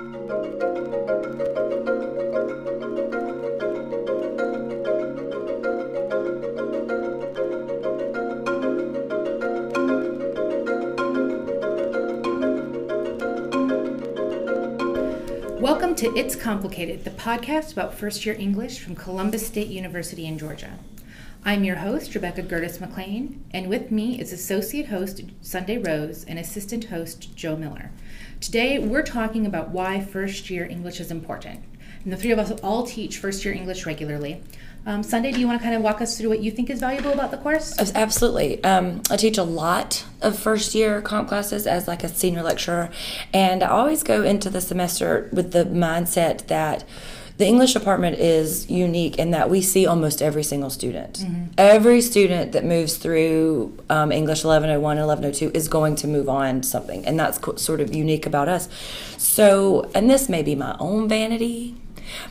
[0.00, 0.16] Welcome
[15.96, 20.78] to It's Complicated, the podcast about first year English from Columbus State University in Georgia.
[21.44, 26.38] I'm your host, Rebecca Gertis McLean, and with me is associate host Sunday Rose and
[26.38, 27.90] assistant host Joe Miller.
[28.40, 31.62] Today, we're talking about why first year English is important.
[32.04, 34.42] And the three of us all teach first year English regularly.
[34.86, 36.80] Um, Sunday, do you want to kind of walk us through what you think is
[36.80, 37.78] valuable about the course?
[37.94, 38.64] Absolutely.
[38.64, 42.88] Um, I teach a lot of first year comp classes as like a senior lecturer,
[43.34, 46.84] and I always go into the semester with the mindset that
[47.40, 51.20] the English department is unique in that we see almost every single student.
[51.20, 51.44] Mm-hmm.
[51.56, 56.62] Every student that moves through um, English 1101 and 1102 is going to move on
[56.62, 58.68] something, and that's co- sort of unique about us.
[59.16, 61.76] So, and this may be my own vanity,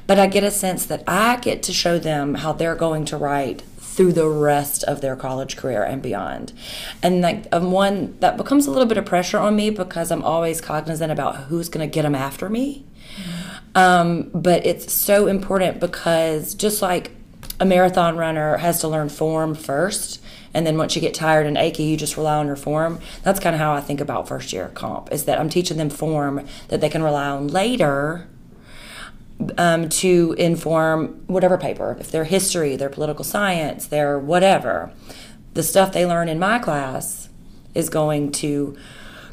[0.05, 3.17] but I get a sense that I get to show them how they're going to
[3.17, 6.53] write through the rest of their college career and beyond.
[7.01, 10.23] And like um, one that becomes a little bit of pressure on me because I'm
[10.23, 12.85] always cognizant about who's going to get them after me.
[13.79, 17.11] Um, but it's so important because just like
[17.61, 20.21] a marathon runner has to learn form first,
[20.53, 22.99] and then once you get tired and achy, you just rely on your form.
[23.23, 25.89] That's kind of how I think about first year comp is that I'm teaching them
[25.89, 28.27] form that they can rely on later
[29.57, 34.91] um, to inform whatever paper, if they're history, their political science, their whatever.
[35.53, 37.29] The stuff they learn in my class
[37.73, 38.75] is going to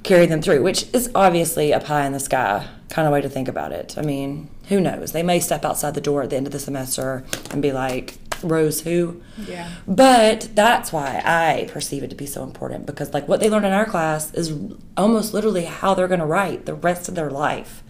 [0.06, 3.28] carry them through, which is obviously a pie in the sky kind of way to
[3.28, 3.96] think about it.
[3.98, 5.12] I mean, who knows?
[5.12, 8.16] They may step outside the door at the end of the semester and be like,
[8.42, 9.22] Rose who?
[9.46, 9.70] Yeah.
[9.88, 13.64] But that's why I perceive it to be so important because, like, what they learn
[13.64, 14.54] in our class is
[14.96, 17.82] almost literally how they're going to write the rest of their life.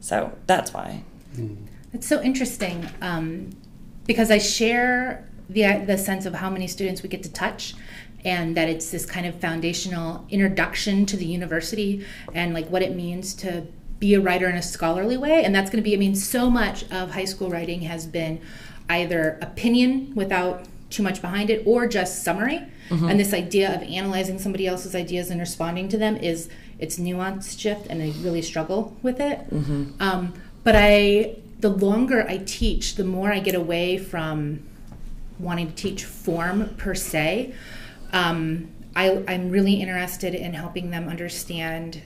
[0.00, 1.04] So that's why.
[1.92, 3.50] It's so interesting um,
[4.06, 7.74] because I share the the sense of how many students we get to touch
[8.26, 12.04] and that it's this kind of foundational introduction to the university
[12.34, 13.64] and like what it means to
[14.00, 16.50] be a writer in a scholarly way and that's going to be i mean so
[16.50, 18.38] much of high school writing has been
[18.90, 23.08] either opinion without too much behind it or just summary mm-hmm.
[23.08, 26.48] and this idea of analyzing somebody else's ideas and responding to them is
[26.78, 29.84] it's nuanced shift and i really struggle with it mm-hmm.
[30.00, 30.34] um,
[30.64, 34.60] but i the longer i teach the more i get away from
[35.38, 37.54] wanting to teach form per se
[38.12, 42.02] um, I, i'm really interested in helping them understand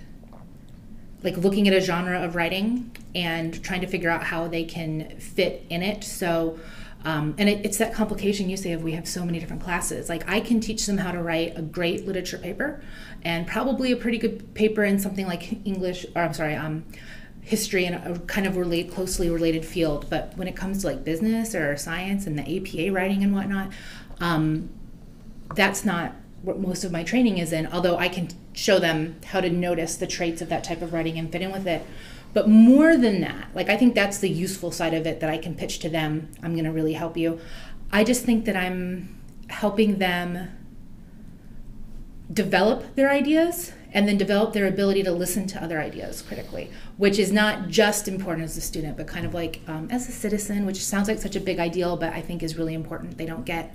[1.23, 5.19] like looking at a genre of writing and trying to figure out how they can
[5.19, 6.05] fit in it.
[6.05, 6.59] So,
[7.05, 10.09] um, and it, it's that complication you say of we have so many different classes.
[10.09, 12.83] Like I can teach them how to write a great literature paper,
[13.23, 16.85] and probably a pretty good paper in something like English, or I'm sorry, um,
[17.43, 20.07] history and a kind of relate closely related field.
[20.09, 23.71] But when it comes to like business or science and the APA writing and whatnot,
[24.21, 24.69] um,
[25.55, 27.67] that's not what most of my training is in.
[27.67, 31.19] Although I can show them how to notice the traits of that type of writing
[31.19, 31.85] and fit in with it.
[32.33, 35.39] But more than that, like I think that's the useful side of it that I
[35.39, 36.31] can pitch to them.
[36.43, 37.41] I'm going to really help you.
[37.93, 40.49] I just think that I'm helping them
[42.33, 47.19] develop their ideas and then develop their ability to listen to other ideas critically, which
[47.19, 50.65] is not just important as a student, but kind of like um, as a citizen,
[50.65, 53.19] which sounds like such a big ideal, but I think is really important.
[53.19, 53.75] They don't get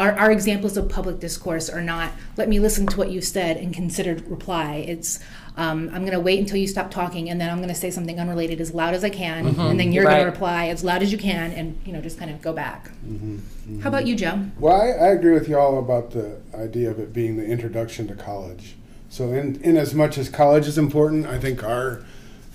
[0.00, 3.58] our, our examples of public discourse are not let me listen to what you said
[3.58, 5.20] and consider reply it's
[5.56, 7.90] um, i'm going to wait until you stop talking and then i'm going to say
[7.90, 9.60] something unrelated as loud as i can mm-hmm.
[9.60, 10.14] and then you're right.
[10.14, 12.52] going to reply as loud as you can and you know just kind of go
[12.52, 13.36] back mm-hmm.
[13.36, 13.80] Mm-hmm.
[13.80, 16.98] how about you joe well I, I, agree with you all about the idea of
[16.98, 18.76] it being the introduction to college
[19.10, 22.04] so in, in as much as college is important i think our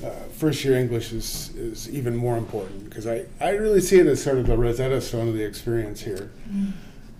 [0.03, 4.05] uh, first year English is, is even more important because I, I really see it
[4.07, 6.31] as sort of the Rosetta Stone of the experience here.
[6.51, 6.73] Mm.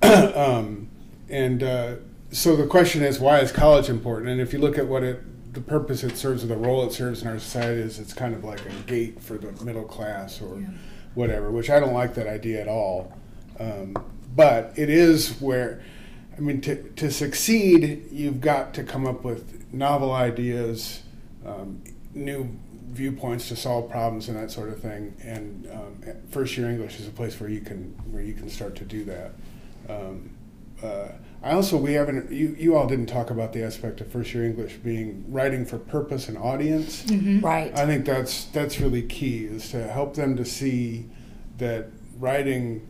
[0.36, 0.90] um,
[1.30, 1.96] and uh,
[2.32, 4.30] so the question is, why is college important?
[4.30, 6.92] And if you look at what it, the purpose it serves or the role it
[6.92, 10.42] serves in our society is, it's kind of like a gate for the middle class
[10.42, 10.68] or yeah.
[11.14, 13.14] whatever, which I don't like that idea at all.
[13.60, 13.96] Um,
[14.36, 15.82] but it is where,
[16.38, 21.04] I mean, to, to succeed, you've got to come up with novel ideas,
[21.46, 21.82] um,
[22.14, 22.50] new
[22.92, 25.16] viewpoints to solve problems and that sort of thing.
[25.24, 26.02] And um,
[26.32, 29.04] first year English is a place where you can where you can start to do
[29.06, 29.34] that.
[29.90, 30.32] Um,
[30.84, 31.10] uh,
[31.44, 34.46] I also we haven't you, you all didn't talk about the aspect of first year
[34.46, 37.04] English being writing for purpose and audience.
[37.04, 37.42] Mm-hmm.
[37.42, 37.78] Right.
[37.78, 41.06] I think that's that's really key is to help them to see
[41.58, 41.88] that
[42.18, 42.88] writing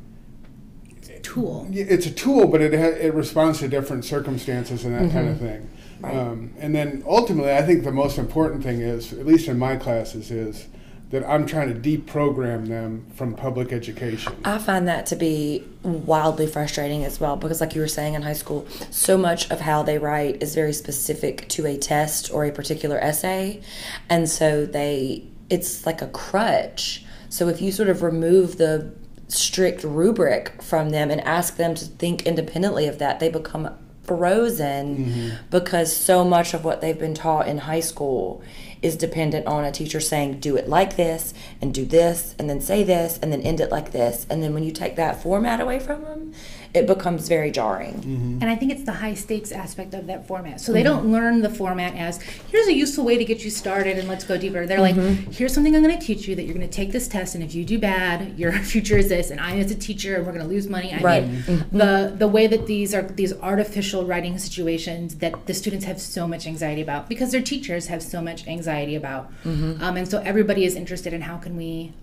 [1.25, 1.67] tool.
[1.71, 5.11] It's a tool, but it ha- it responds to different circumstances and that mm-hmm.
[5.11, 5.69] kind of thing.
[5.99, 6.15] Right.
[6.15, 9.75] Um, and then ultimately, I think the most important thing is, at least in my
[9.75, 10.67] classes, is
[11.11, 14.35] that I'm trying to deprogram them from public education.
[14.43, 18.23] I find that to be wildly frustrating as well because, like you were saying in
[18.23, 22.45] high school, so much of how they write is very specific to a test or
[22.45, 23.61] a particular essay,
[24.09, 27.03] and so they it's like a crutch.
[27.29, 28.93] So if you sort of remove the
[29.27, 33.69] strict rubric from them and ask them to think independently of that, they become
[34.03, 35.35] frozen mm-hmm.
[35.49, 38.43] because so much of what they've been taught in high school
[38.81, 42.61] is dependent on a teacher saying do it like this and do this and then
[42.61, 44.25] say this and then end it like this.
[44.29, 46.33] And then when you take that format away from them
[46.75, 48.35] it becomes very jarring mm-hmm.
[48.41, 50.59] And I think it's the high stakes aspect of that format.
[50.59, 50.87] So they mm-hmm.
[50.87, 54.23] don't learn the format as here's a useful way to get you started and let's
[54.23, 54.65] go deeper.
[54.65, 55.31] They're like, mm-hmm.
[55.31, 57.43] here's something I'm going to teach you that you're going to take this test and
[57.43, 59.31] if you do bad, your future is this.
[59.31, 60.93] And I, as a teacher, and we're going to lose money.
[60.93, 61.27] I Right.
[61.27, 65.99] mean, the the way that these are these artificial writing situations that the students have
[66.01, 70.19] so much anxiety about because their teachers have so much anxiety about, um, and so
[70.19, 71.93] everybody is interested in how can we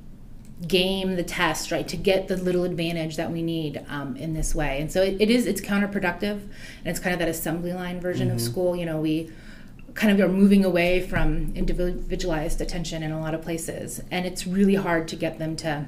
[0.68, 4.54] game the test right to get the little advantage that we need um, in this
[4.54, 4.80] way.
[4.80, 8.30] And so it, it is it's counterproductive and it's kind of that assembly line version
[8.30, 8.76] of school.
[8.76, 9.30] You know we
[9.94, 14.46] kind of are moving away from individualized attention in a lot of places and it's
[14.46, 15.86] really hard to get them to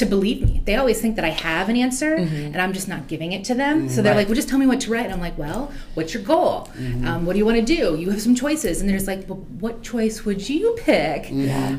[0.00, 0.60] to believe me.
[0.64, 3.54] They always think that i have an answer and i'm just not giving it to
[3.54, 3.88] them.
[3.88, 5.04] So they're like well just tell me what to write.
[5.04, 6.68] And i'm like well what's your goal?
[7.06, 7.96] Um, what do you want to do?
[7.96, 8.80] You have some choices.
[8.80, 11.30] And they're just like well what choice would you pick?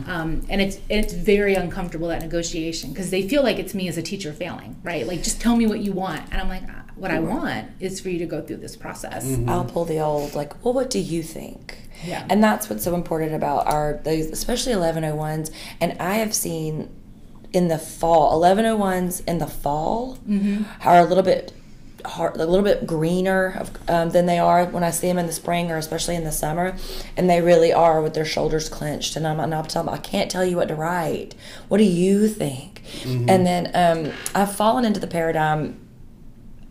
[0.08, 3.98] Um, and it's it's very uncomfortable that negotiation because they feel like it's me as
[3.98, 5.06] a teacher failing right?
[5.06, 6.22] Like just tell me what you want.
[6.32, 9.24] And i'm like "Ah, what i want is for you to go through this process.
[9.48, 11.78] I'll pull the old like, well, what do you think?
[12.06, 12.26] Yeah.
[12.30, 15.52] And that's what's so important about our those, especially 1101s.
[15.80, 16.90] And I have seen
[17.54, 20.18] in the fall, 1101s in the fall
[20.86, 21.54] are a little bit
[22.06, 25.28] hard, a little bit greener of, um, than they are when I see them in
[25.28, 26.76] the spring or especially in the summer.
[27.18, 29.16] And they really are with their shoulders clenched.
[29.16, 31.36] And I'm, and I'll tell them, I can't tell you what to write.
[31.68, 32.82] What do you think?
[33.30, 35.78] And then um, I've fallen into the paradigm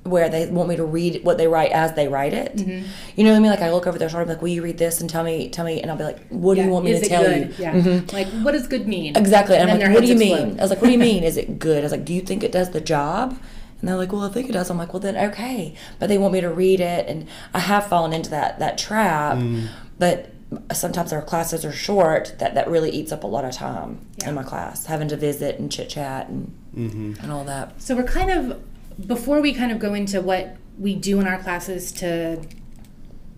[0.05, 2.57] where they want me to read what they write as they write it.
[2.57, 2.87] Mm-hmm.
[3.17, 3.51] You know what I mean?
[3.51, 5.49] Like I look over their shoulder, I'm like, "Will you read this and tell me,
[5.51, 7.23] tell me?" And I'll be like, "What do you want me is to it tell
[7.23, 7.59] good?
[7.59, 8.15] you?" Mm-hmm.
[8.17, 9.15] Like, what does good mean?
[9.17, 9.57] Exactly.
[9.57, 10.59] And, then I'm their like, "What do you heads mean?" explode.
[10.59, 11.23] I was like, "What do you mean?
[11.25, 13.39] Is it good?" I was like, "Do you think it does the job?"
[13.81, 16.17] And they're like, "Well, I think it does." I'm like, "Well, then okay." But they
[16.19, 19.39] want me to read it, and I have fallen into that that trap.
[19.99, 20.31] But
[20.73, 22.35] sometimes our classes are short.
[22.39, 24.31] That that really eats up a lot of time Yeah.
[24.31, 27.81] in my class, having to visit and chit chat and and all that.
[27.83, 28.59] So we're kind of
[29.07, 32.43] before we kind of go into what we do in our classes to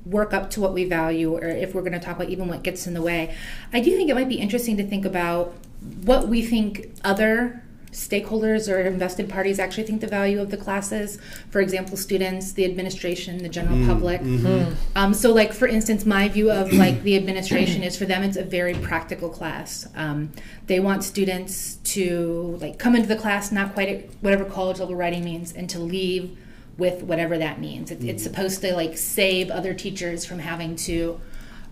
[0.05, 2.63] work up to what we value or if we're going to talk about even what
[2.63, 3.35] gets in the way.
[3.73, 5.55] I do think it might be interesting to think about
[6.03, 7.62] what we think other
[7.93, 11.19] stakeholders or invested parties actually think the value of the classes.
[11.51, 14.21] For example, students, the administration, the general public.
[14.97, 18.37] Um, so, like for instance, my view of like the administration is for them, it's
[18.37, 19.87] a very practical class.
[19.95, 20.33] Um,
[20.67, 24.97] they want students to like come into the class not quite at whatever college level
[24.97, 26.37] writing means, and to leave
[26.79, 27.91] with whatever that means.
[27.91, 31.21] It, It's supposed to like save other teachers from having to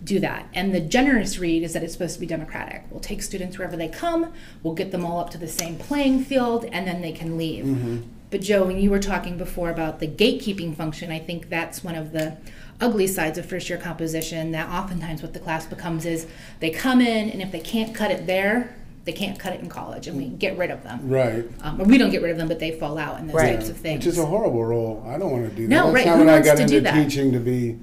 [0.02, 0.46] do that.
[0.54, 2.84] And the generous read is that it's supposed to be democratic.
[2.90, 4.32] We'll take students wherever they come,
[4.62, 8.04] we'll get them all up to the same playing field, and then they can leave.
[8.30, 11.96] But Joe, when you were talking before about the gatekeeping function, I think that's one
[11.96, 12.36] of the
[12.80, 16.26] ugly sides of first year composition that oftentimes what the class becomes is
[16.60, 18.74] they come in and if they can't cut it there,
[19.04, 21.00] they can't cut it in college and we get rid of them.
[21.08, 21.44] Right.
[21.62, 23.56] Um, or we don't get rid of them, but they fall out and those Right.
[23.56, 23.98] types of things.
[24.06, 25.04] Which is a horrible role.
[25.06, 25.68] I don't want to do that.
[25.68, 26.06] No, That's right.
[26.06, 26.94] not Who what I wants got to into do that?
[27.04, 27.76] teaching to be,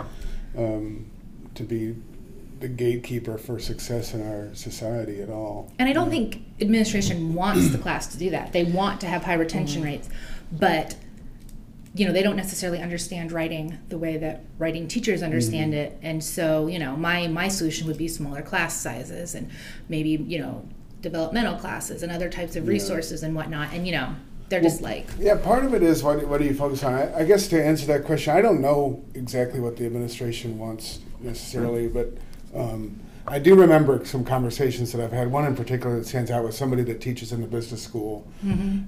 [0.58, 1.06] um,
[1.58, 1.96] to be
[2.60, 5.72] the gatekeeper for success in our society at all.
[5.78, 8.52] And I don't think administration wants the class to do that.
[8.54, 9.92] They want to have high retention mm-hmm.
[9.92, 10.10] rates,
[10.52, 10.96] but
[11.94, 15.94] you know they don't necessarily understand writing the way that writing teachers understand mm-hmm.
[15.94, 16.00] it.
[16.02, 19.50] And so you know my my solution would be smaller class sizes and
[19.90, 20.68] maybe you know
[21.02, 23.70] developmental classes and other types of resources and whatnot.
[23.72, 24.16] And you know
[24.50, 26.94] they're just like Yeah, part of it is what, what do you focus on?
[26.94, 31.00] I, I guess to answer that question, I don't know exactly what the administration wants
[31.20, 32.14] necessarily, but
[32.56, 35.30] um, I do remember some conversations that I've had.
[35.30, 38.26] One in particular that stands out was somebody that teaches in the business school,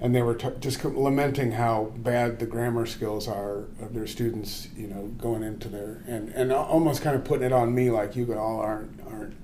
[0.02, 4.70] and they were t- just lamenting how bad the grammar skills are of their students.
[4.78, 8.16] You know, going into their and and almost kind of putting it on me, like
[8.16, 9.36] you all aren't aren't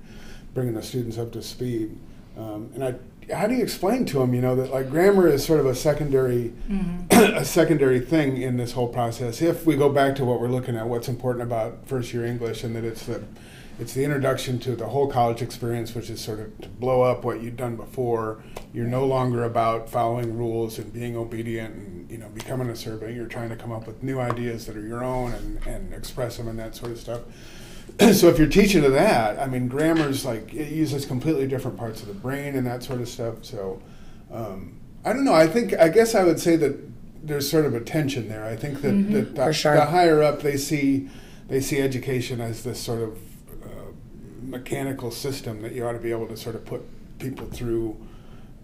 [0.54, 1.98] bringing the students up to speed.
[2.38, 2.94] Um, and I,
[3.32, 5.74] how do you explain to them, you know, that like grammar is sort of a
[5.74, 7.06] secondary, mm-hmm.
[7.36, 9.42] a secondary thing in this whole process.
[9.42, 12.62] If we go back to what we're looking at, what's important about first year English,
[12.62, 13.24] and that it's the,
[13.80, 17.24] it's the introduction to the whole college experience, which is sort of to blow up
[17.24, 18.42] what you've done before.
[18.72, 23.14] You're no longer about following rules and being obedient and you know becoming a servant.
[23.14, 26.36] You're trying to come up with new ideas that are your own and, and express
[26.36, 27.22] them and that sort of stuff.
[28.12, 32.02] so if you're teaching to that, I mean, grammar's like it uses completely different parts
[32.02, 33.44] of the brain and that sort of stuff.
[33.44, 33.80] So
[34.32, 35.34] um, I don't know.
[35.34, 36.76] I think I guess I would say that
[37.26, 38.44] there's sort of a tension there.
[38.44, 39.12] I think that, Mm-hmm.
[39.12, 39.74] that the, sure.
[39.74, 41.08] the higher up they see
[41.48, 43.18] they see education as this sort of
[43.64, 43.92] uh,
[44.42, 46.82] mechanical system that you ought to be able to sort of put
[47.18, 47.96] people through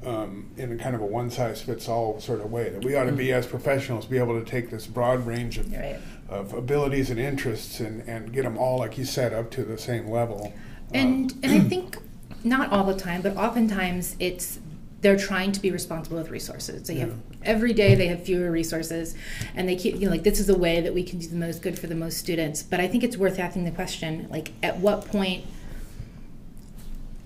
[0.04, 2.68] um, in a kind of a one size fits all sort of way.
[2.70, 5.72] That we ought to be as professionals be able to take this broad range of,
[5.72, 5.98] Right.
[6.28, 9.78] of abilities and interests and, and get them all, like you said, up to the
[9.78, 10.52] same level.
[10.92, 11.96] And Um, and I think
[12.44, 14.58] not all the time, but oftentimes it's
[15.00, 16.86] they're trying to be responsible with resources.
[16.86, 19.16] They have every day they have fewer resources,
[19.56, 21.36] and they keep you know like this is a way that we can do the
[21.36, 22.62] most good for the most students.
[22.62, 25.44] But I think it's worth asking the question like at what point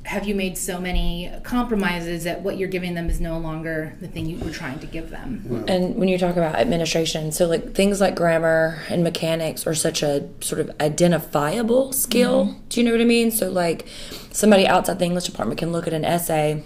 [0.06, 4.06] have you made so many compromises that what you're giving them is no longer the
[4.06, 5.64] thing you were trying to give them?
[5.66, 10.04] And when you talk about administration, so like things like grammar and mechanics are such
[10.04, 12.46] a sort of identifiable skill.
[12.46, 12.60] Mm-hmm.
[12.68, 13.32] Do you know what I mean?
[13.32, 13.86] So like
[14.30, 16.62] somebody outside the English department can look at an essay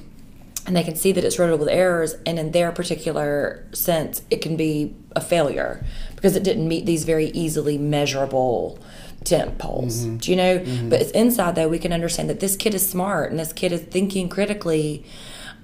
[0.67, 4.43] and they can see that it's riddled with errors and in their particular sense it
[4.43, 5.83] can be a failure
[6.15, 8.79] because it didn't meet these very easily measurable
[9.25, 10.05] temp polls.
[10.05, 10.59] Do you know?
[10.89, 13.73] But it's inside though we can understand that this kid is smart and this kid
[13.73, 15.05] is thinking critically.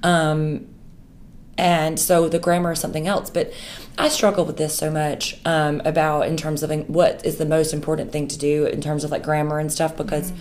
[0.02, 0.68] Um,
[1.58, 3.52] and so the grammar is something else but
[3.96, 7.72] i struggle with this so much um, about in terms of what is the most
[7.72, 10.32] important thing to do in terms of like grammar and stuff because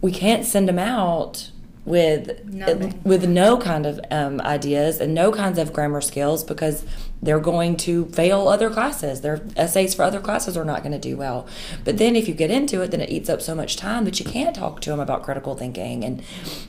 [0.00, 1.50] we can't send them out
[1.86, 3.00] with Nothing.
[3.04, 6.84] with no kind of um, ideas and no kinds of grammar skills because
[7.22, 10.98] they're going to fail other classes their essays for other classes are not going to
[10.98, 11.46] do well
[11.84, 14.20] but then if you get into it then it eats up so much time that
[14.20, 16.22] you can't talk to them about critical thinking and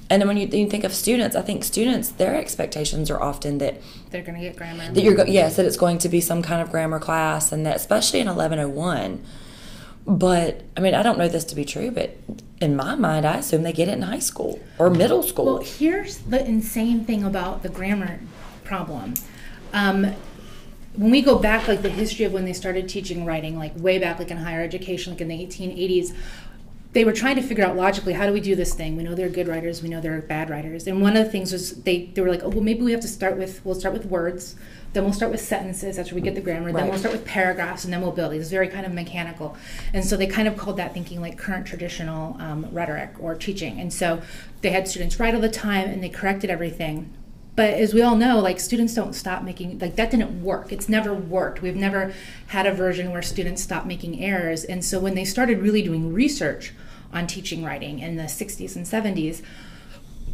[0.10, 3.58] and then when you, you think of students i think students their expectations are often
[3.58, 4.92] that They're going to get grammar.
[4.94, 7.66] that you're go- yes that it's going to be some kind of grammar class and
[7.66, 9.22] that especially in 1101
[10.08, 12.16] but i mean i don't know this to be true but
[12.62, 15.64] in my mind i assume they get it in high school or middle school Well,
[15.64, 18.20] here's the insane thing about the grammar
[18.64, 19.16] problem.
[19.74, 20.14] Um,
[20.94, 23.98] when we go back, like the history of when they started teaching writing, like way
[23.98, 26.16] back, like in higher education, like in the 1880s,
[26.94, 28.98] they were trying to figure out logically how do we do this thing.
[28.98, 31.54] We know they're good writers, we know they're bad writers, and one of the things
[31.54, 33.94] was they they were like, oh well, maybe we have to start with we'll start
[33.94, 34.56] with words,
[34.94, 35.96] then we'll start with sentences.
[35.96, 36.72] That's where we get the grammar.
[36.74, 38.34] Then we'll start with paragraphs, and then we'll build.
[38.34, 38.38] It.
[38.38, 39.56] It's very kind of mechanical,
[39.94, 43.80] and so they kind of called that thinking like current traditional um, rhetoric or teaching.
[43.80, 44.22] And so
[44.62, 47.14] they had students write all the time, and they corrected everything.
[47.56, 50.72] But as we all know, like students don't stop making like that didn't work.
[50.72, 51.62] It's never worked.
[51.62, 52.14] We've never
[52.48, 54.64] had a version where students stop making errors.
[54.64, 56.74] And so when they started really doing research
[57.12, 59.42] on teaching writing in the 60s and 70s,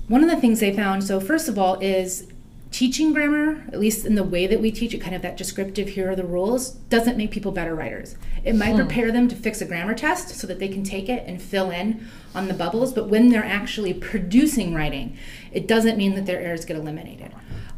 [0.07, 2.27] one of the things they found so first of all is
[2.71, 5.89] teaching grammar at least in the way that we teach it kind of that descriptive
[5.89, 8.77] here are the rules doesn't make people better writers it might hmm.
[8.77, 11.71] prepare them to fix a grammar test so that they can take it and fill
[11.71, 12.05] in
[12.35, 15.17] on the bubbles but when they're actually producing writing
[15.57, 17.31] it doesn't mean that their errors get eliminated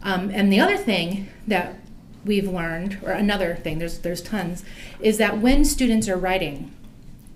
[0.03, 1.75] um, and the other thing that
[2.25, 4.63] we've learned or another thing there's there's tons
[4.99, 6.71] is that when students are writing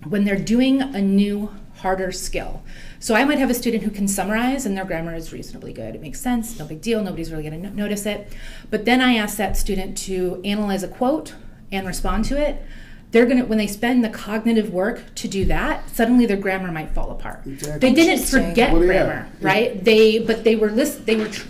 [0.06, 1.50] when they're doing a new
[1.84, 2.62] harder skill.
[2.98, 5.94] So I might have a student who can summarize and their grammar is reasonably good.
[5.94, 8.32] It makes sense, no big deal, nobody's really going to no- notice it.
[8.70, 11.34] But then I ask that student to analyze a quote
[11.70, 12.62] and respond to it.
[13.14, 16.72] They're going to when they spend the cognitive work to do that, suddenly their grammar
[16.72, 17.46] might fall apart.
[17.46, 17.78] Exactly.
[17.78, 18.86] They didn't forget Well, yeah.
[18.88, 19.84] grammar, right?
[19.84, 21.46] They but they were list they were tr-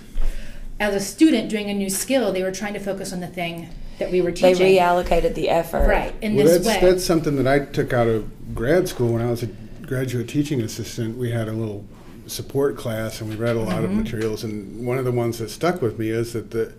[0.79, 3.71] as a student doing a new skill, they were trying to focus on the thing
[3.99, 4.59] that we were teaching.
[4.59, 6.91] they reallocated the effort right in well, this that's way.
[6.91, 9.47] that's something that I took out of grad school when I was a
[9.87, 11.17] graduate teaching assistant.
[11.17, 11.83] We had a little
[12.27, 13.85] support class, and we read a lot Mm-hmm.
[13.85, 14.45] of materials.
[14.45, 16.75] And one of the ones that stuck with me is that the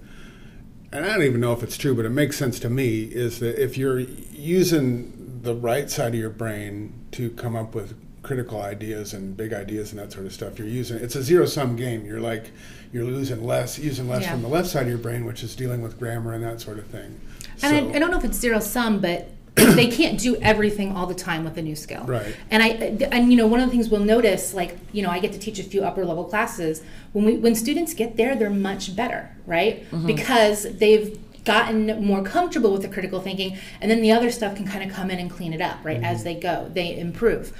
[0.95, 3.39] and I don't even know if it's true, but it makes sense to me, is
[3.39, 8.61] that if you're using the right side of your brain to come up with critical
[8.61, 11.75] ideas and big ideas and that sort of stuff, you're using it's a zero sum
[11.75, 12.05] game.
[12.05, 12.51] You're like
[12.91, 14.31] you're losing less, using less Yeah.
[14.31, 16.79] from the left side of your brain, which is dealing with grammar and that sort
[16.79, 17.19] of thing.
[17.61, 19.29] And So- I, I don't know if it's zero sum, but
[19.75, 22.03] they can't do everything all the time with a new skill.
[22.03, 22.35] Right.
[22.51, 22.67] And I
[23.11, 25.39] and you know one of the things we'll notice, like you know, I get to
[25.39, 26.83] teach a few upper level classes.
[27.13, 29.85] When we when students get there, they're much better, right?
[30.05, 34.67] Because they've gotten more comfortable with the critical thinking, and then the other stuff can
[34.67, 36.03] kind of come in and clean it up, right?
[36.03, 37.53] As they go, they improve.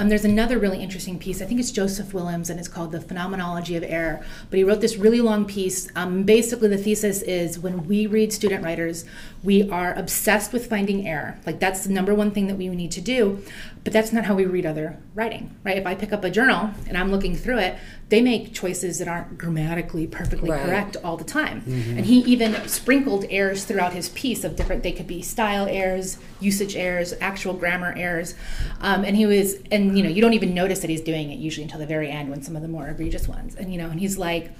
[0.00, 1.40] Um, there's another really interesting piece.
[1.40, 4.24] I think it's Joseph Williams, and it's called The Phenomenology of Error.
[4.50, 5.88] But he wrote this really long piece.
[5.94, 9.04] Um, basically, the thesis is when we read student writers,
[9.44, 11.38] we are obsessed with finding error.
[11.44, 13.42] Like, that's the number one thing that we need to do.
[13.84, 15.76] But that's not how we read other writing, right?
[15.76, 17.76] If I pick up a journal and I'm looking through it,
[18.08, 20.64] they make choices that aren't grammatically perfectly Right.
[20.64, 21.62] correct all the time.
[21.66, 26.16] And he even sprinkled errors throughout his piece of different, they could be style errors,
[26.40, 28.34] usage errors, actual grammar errors.
[28.80, 31.36] Um, and he was, and you know, you don't even notice that he's doing it
[31.38, 33.54] usually until the very end when some of the more egregious ones.
[33.54, 34.50] And you know, and he's like,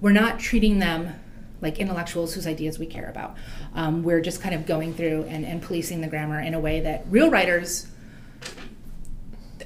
[0.00, 1.14] we're not treating them
[1.60, 3.36] like intellectuals whose ideas we care about.
[3.74, 6.80] Um, we're just kind of going through and, and policing the grammar in a way
[6.80, 7.86] that real writers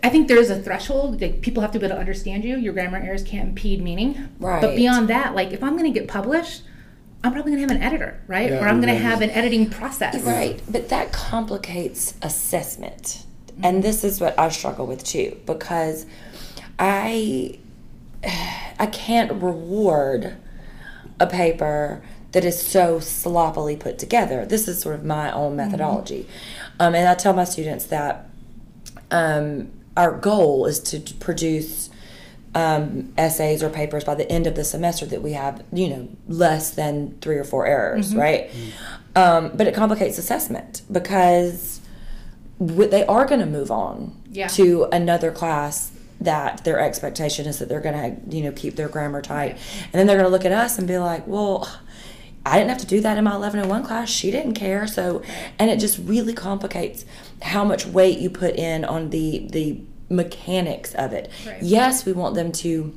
[0.02, 1.22] I think there is a threshold.
[1.22, 2.58] Like people have to be able to understand you.
[2.58, 4.28] Your grammar errors can't impede meaning.
[4.38, 4.60] Right.
[4.60, 6.62] But beyond that, like if I'm going to get published,
[7.24, 8.50] I'm probably going to have an editor, right?
[8.50, 10.22] Yeah, or I'm going to have an editing process.
[10.22, 13.24] Right, but that complicates assessment.
[13.62, 16.04] And this is what I struggle with too because
[16.78, 17.58] I
[18.78, 20.36] I can't reward
[21.20, 22.02] a paper
[22.32, 24.44] that is so sloppily put together.
[24.44, 26.26] This is sort of my own methodology.
[26.80, 28.28] Um, and I tell my students that
[29.10, 31.90] um, our goal is to produce
[32.56, 36.08] um, essays or papers by the end of the semester that we have, you know,
[36.28, 38.50] less than three or four errors, right?
[39.16, 41.80] Um, but it complicates assessment because
[42.58, 44.48] w- they are going to move on Yeah.
[44.48, 45.90] to another class
[46.24, 49.92] that their expectation is that they're going to, you know, keep their grammar tight, and
[49.92, 51.70] then they're going to look at us and be like, well.
[52.46, 54.10] I didn't have to do that in my 1101 class.
[54.10, 54.86] She didn't care.
[54.86, 55.22] So,
[55.58, 57.06] and it just really complicates
[57.40, 61.30] how much weight you put in on the the mechanics of it.
[61.46, 61.62] Right.
[61.62, 62.92] Yes, we want them to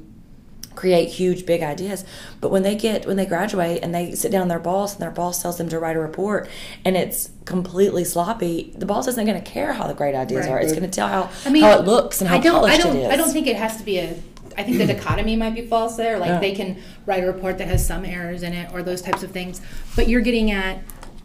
[0.77, 2.05] create huge big ideas,
[2.39, 5.01] but when they get when they graduate and they sit down with their boss and
[5.01, 6.47] their boss tells them to write a report
[6.85, 10.53] and it's completely sloppy, the boss isn't going to care how the great ideas Right.
[10.53, 10.59] are.
[10.59, 12.79] It's going to tell how I mean, how it looks and how I don't, polished
[12.79, 13.09] I don't, it is.
[13.09, 14.15] I don't think it has to be a.
[14.59, 14.95] I think the mm.
[14.95, 16.17] dichotomy might be false there.
[16.17, 16.39] Like Yeah.
[16.39, 19.31] they can write a report that has some errors in it or those types of
[19.31, 19.61] things.
[19.95, 20.79] But you're getting at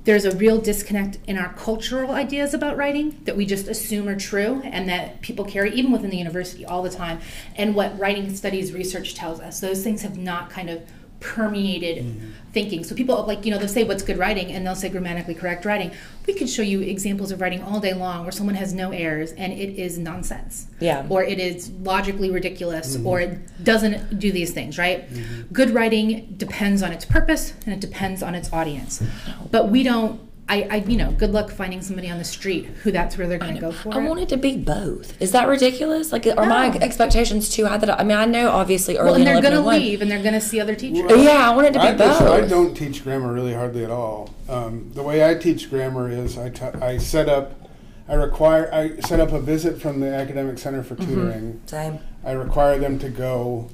[0.04, 4.18] there's a real disconnect in our cultural ideas about writing that we just assume are
[4.18, 7.20] true and that people carry even within the university all the time.
[7.56, 10.82] And what writing studies research tells us, those things have not kind of
[11.22, 12.30] permeated Mm-hmm.
[12.52, 12.84] thinking.
[12.84, 15.64] So people like, you know, they'll say what's good writing and they'll say grammatically correct
[15.64, 15.90] writing.
[16.26, 19.32] We could show you examples of writing all day long where someone has no errors
[19.32, 20.66] and it is nonsense.
[20.80, 21.06] Yeah.
[21.08, 25.04] Or it is logically ridiculous or it doesn't do these things, right?
[25.52, 29.02] Good writing depends on its purpose and it depends on its audience.
[29.50, 32.90] But we don't I, I you know, good luck finding somebody on the street who
[32.90, 33.94] that's where they're going to go for.
[33.94, 34.08] I it.
[34.08, 35.20] want it to be both.
[35.22, 36.12] Is that ridiculous?
[36.12, 37.78] Like, are my expectations too high?
[37.78, 40.10] That I, I mean, I know obviously early well, and they're going to leave and
[40.10, 41.10] they're going to see other teachers.
[41.22, 42.18] Yeah, I want it to be I, both.
[42.18, 44.34] just- I don't teach grammar really hardly at all.
[44.48, 47.68] Um, the way I teach grammar is I t- I set up,
[48.08, 51.14] I require, I set up a visit from the Academic Center for Mm-hmm.
[51.14, 51.62] Tutoring.
[51.66, 51.98] Same.
[52.24, 53.70] I require them to go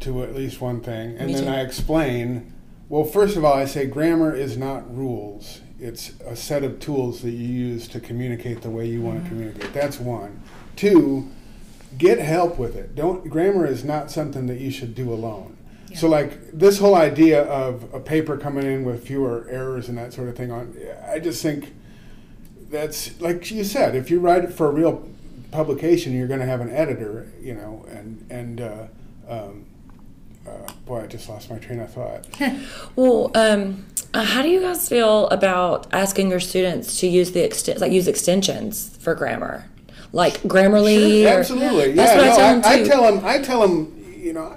[0.00, 1.50] to at least one thing, and Me then too.
[1.50, 2.52] I explain.
[2.90, 5.60] Well, first of all, I say grammar is not rules.
[5.84, 9.24] It's a set of tools that you use to communicate the way you want Mm-hmm.
[9.24, 9.72] to communicate.
[9.74, 10.40] That's one.
[10.76, 11.28] Two,
[11.98, 12.94] get help with it.
[12.94, 15.58] Don't grammar is not something that you should do alone.
[15.94, 20.12] So like this whole idea of a paper coming in with fewer errors and that
[20.12, 20.76] sort of thing on
[21.08, 21.72] I just think
[22.68, 25.08] that's like you said if you write it for a real
[25.52, 28.86] publication you're going to have an editor you know and and uh,
[29.28, 29.66] um,
[30.48, 32.26] uh, boy I just lost my train of thought
[32.96, 37.40] Well, um, Uh, how do you guys feel about asking your students to use the
[37.40, 39.64] exten- like use extensions for grammar,
[40.12, 41.24] like Grammarly?
[41.24, 42.18] or- Absolutely, That's yeah.
[42.18, 42.86] what no, I tell them I, too.
[42.86, 43.24] tell them.
[43.24, 44.00] I tell them.
[44.16, 44.56] You know,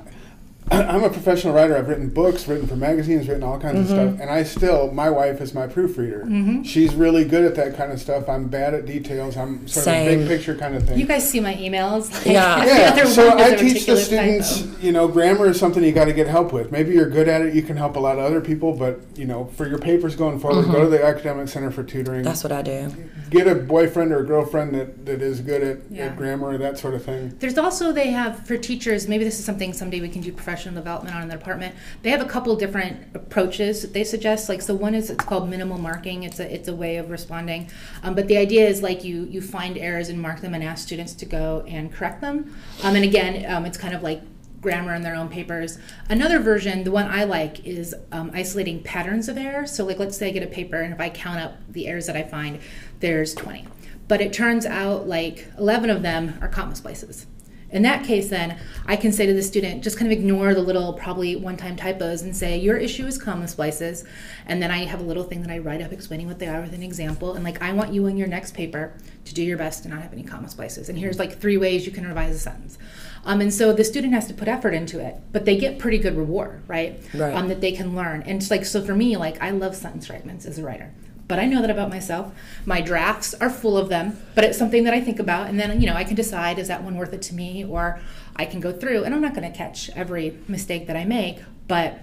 [0.72, 1.78] I'm a professional writer.
[1.78, 4.00] I've written books, written for magazines, written all kinds Mm-hmm.
[4.00, 4.92] of stuff, and I still.
[4.92, 6.28] My wife is my proofreader.
[6.64, 8.28] She's really good at that kind of stuff.
[8.28, 9.38] I'm bad at details.
[9.38, 10.98] I'm sort of a big picture kind of thing.
[11.00, 12.12] You guys see my emails?
[12.18, 12.66] Like, Yeah.
[12.98, 14.78] yeah, so one is I a teach the students, typo.
[14.82, 16.72] you know, grammar is something you got to get help with.
[16.72, 19.26] Maybe you're good at it, you can help a lot of other people, but, you
[19.26, 22.20] know, for your papers going forward, go to the Academic Center for Tutoring.
[22.20, 22.24] Mm-hmm.
[22.24, 22.92] That's what I do.
[23.30, 26.06] get a boyfriend or a girlfriend that, that is good at, Yeah.
[26.08, 27.36] at grammar, that sort of thing.
[27.40, 29.08] There's also they have for teachers.
[29.08, 31.76] Maybe this is something someday we can do professional development on in the department.
[32.04, 34.50] They have a couple different approaches that they suggest.
[34.50, 36.24] Like so, one is it's called minimal marking.
[36.24, 37.70] It's a it's a way of responding.
[38.04, 40.86] Um, but the idea is like you you find errors and mark them and ask
[40.86, 42.56] students to go and correct them.
[42.84, 44.22] Um, and again, um, it's kind of like
[44.62, 45.78] grammar in their own papers.
[46.10, 49.66] Another version, the one I like, is um, isolating patterns of error.
[49.68, 52.08] So, like, let's say I get a paper, and if I count up the errors
[52.08, 52.60] that I find,
[53.00, 53.68] there's 20.
[54.08, 57.26] But it turns out like 11 of them are comma splices.
[57.70, 60.62] In that case, then I can say to the student, just kind of ignore the
[60.62, 64.06] little, probably one time typos and say, Your issue is comma splices.
[64.46, 66.62] And then I have a little thing that I write up explaining what they are
[66.62, 67.34] with an example.
[67.34, 68.94] And like, I want you in your next paper
[69.26, 70.88] to do your best to not have any comma splices.
[70.88, 72.78] And here's like three ways you can revise a sentence.
[73.26, 75.98] Um, and so the student has to put effort into it, but they get pretty
[75.98, 77.02] good reward, right?
[77.14, 77.36] Right.
[77.36, 78.22] Um, that they can learn.
[78.22, 80.94] And it's like, so for me, like, I love sentence fragments as a writer.
[81.28, 82.34] But I know that about myself.
[82.66, 85.82] My drafts are full of them, but it's something that I think about, and then
[85.82, 88.00] you know I can decide is that one worth it to me, or
[88.36, 91.40] I can go through, and I'm not going to catch every mistake that I make,
[91.68, 92.00] but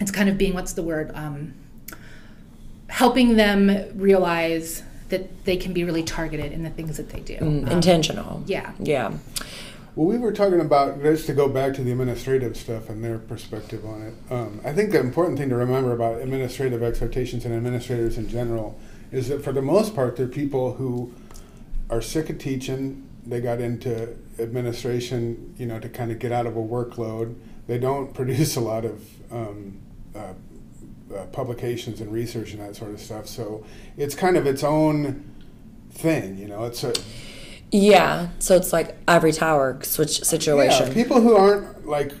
[0.00, 1.10] it's kind of being what's the word?
[1.14, 1.54] Um,
[2.88, 7.36] helping them realize that they can be really targeted in the things that they do.
[7.36, 8.42] Mm, Um, intentional.
[8.46, 8.72] yeah.
[8.78, 9.12] Yeah.
[9.94, 13.18] Well, we were talking about just to go back to the administrative stuff and their
[13.18, 14.32] perspective on it.
[14.32, 18.80] Um, I think the important thing to remember about administrative expectations and administrators in general
[19.10, 21.12] is that for the most part, they're people who
[21.90, 23.06] are sick of teaching.
[23.26, 27.34] They got into administration, you know, to kind of get out of a workload.
[27.66, 29.78] They don't produce a lot of um,
[30.14, 30.32] uh,
[31.14, 33.26] uh, publications and research and that sort of stuff.
[33.26, 33.66] So
[33.98, 35.30] it's kind of its own
[35.90, 36.64] thing, you know.
[36.64, 36.94] It's a
[37.72, 38.28] Yeah.
[38.38, 40.88] So it's like ivory tower switch situation.
[40.88, 42.12] Yeah, people who aren't like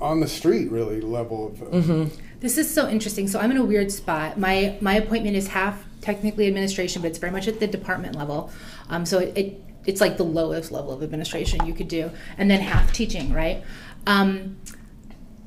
[0.00, 1.52] on the street really level of.
[1.54, 2.14] Mm-hmm.
[2.40, 3.28] This is so interesting.
[3.28, 4.38] So I'm in a weird spot.
[4.38, 8.50] My my appointment is half technically administration, but it's very much at the department level.
[8.88, 12.50] Um, so it, it it's like the lowest level of administration you could do, and
[12.50, 13.62] then half teaching, right?
[14.06, 14.56] Um,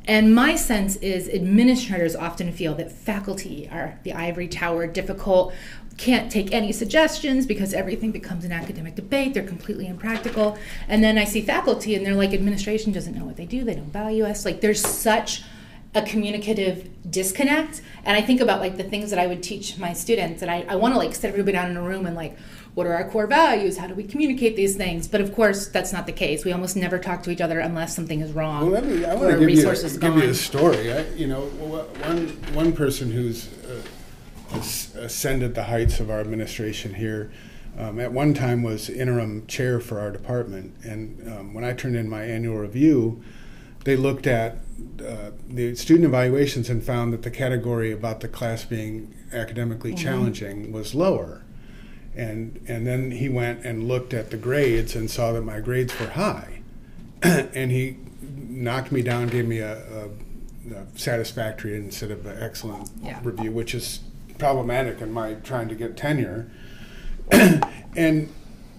[0.05, 5.53] and my sense is administrators often feel that faculty are the ivory tower, difficult,
[5.97, 9.33] can't take any suggestions because everything becomes an academic debate.
[9.33, 10.57] They're completely impractical.
[10.87, 13.75] And then I see faculty and they're like, administration doesn't know what they do, they
[13.75, 14.45] don't value us.
[14.45, 15.43] Like, there's such
[15.95, 17.81] a communicative disconnect.
[18.03, 20.65] And I think about like the things that I would teach my students, and I,
[20.67, 22.37] I want to like sit everybody down in a room and like,
[22.73, 23.77] what are our core values?
[23.77, 25.07] How do we communicate these things?
[25.07, 26.43] But of course, that's not the case.
[26.43, 28.63] We almost never talk to each other unless something is wrong.
[28.63, 29.05] Well, let me.
[29.05, 30.91] I want to give, you, is give you a story.
[30.91, 33.81] I, you know, one one person who's uh,
[34.57, 37.31] ascended the heights of our administration here.
[37.77, 41.95] Um, at one time was interim chair for our department, and um, when I turned
[41.95, 43.23] in my annual review,
[43.83, 44.57] they looked at
[45.05, 50.03] uh, the student evaluations and found that the category about the class being academically Mm-hmm.
[50.03, 51.41] challenging was lower.
[52.15, 55.99] And, and then he went and looked at the grades and saw that my grades
[55.99, 56.61] were high.
[57.23, 62.89] and he knocked me down, gave me a, a, a satisfactory instead of an excellent
[63.01, 63.19] Yeah.
[63.23, 63.99] review, which is
[64.37, 66.49] problematic in my trying to get tenure.
[67.95, 68.29] and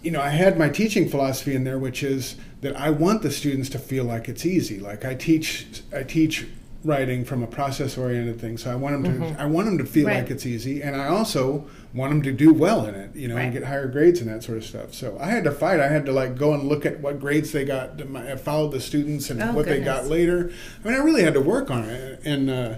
[0.03, 3.31] you know, I had my teaching philosophy in there, which is that I want the
[3.31, 4.79] students to feel like it's easy.
[4.79, 6.47] Like I teach, I teach
[6.85, 10.07] writing from a process-oriented thing, so I want them to, I want them to feel
[10.07, 10.19] Right.
[10.23, 11.65] like it's easy, and I also
[11.95, 14.43] want them to do well in it, you know, and get higher grades and that
[14.43, 14.93] sort of stuff.
[14.93, 15.81] So I had to fight.
[15.81, 17.99] I had to like go and look at what grades they got.
[18.15, 20.51] I followed the students and Oh, what they got later.
[20.85, 22.51] I mean, I really had to work on it, and.
[22.51, 22.75] Uh,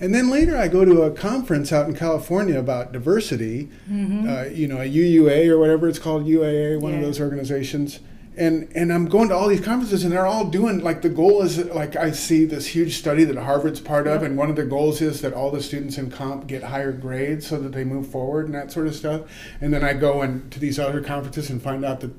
[0.00, 4.66] and then later, I go to a conference out in California about diversity, uh, you
[4.68, 8.00] know, a UUA or whatever it's called, UAA, one of those organizations.
[8.36, 11.42] And and I'm going to all these conferences, and they're all doing like the goal
[11.42, 14.64] is like I see this huge study that Harvard's part of, and one of the
[14.64, 18.08] goals is that all the students in comp get higher grades so that they move
[18.08, 19.20] forward and that sort of stuff.
[19.60, 22.10] And then I go and to these other conferences and find out that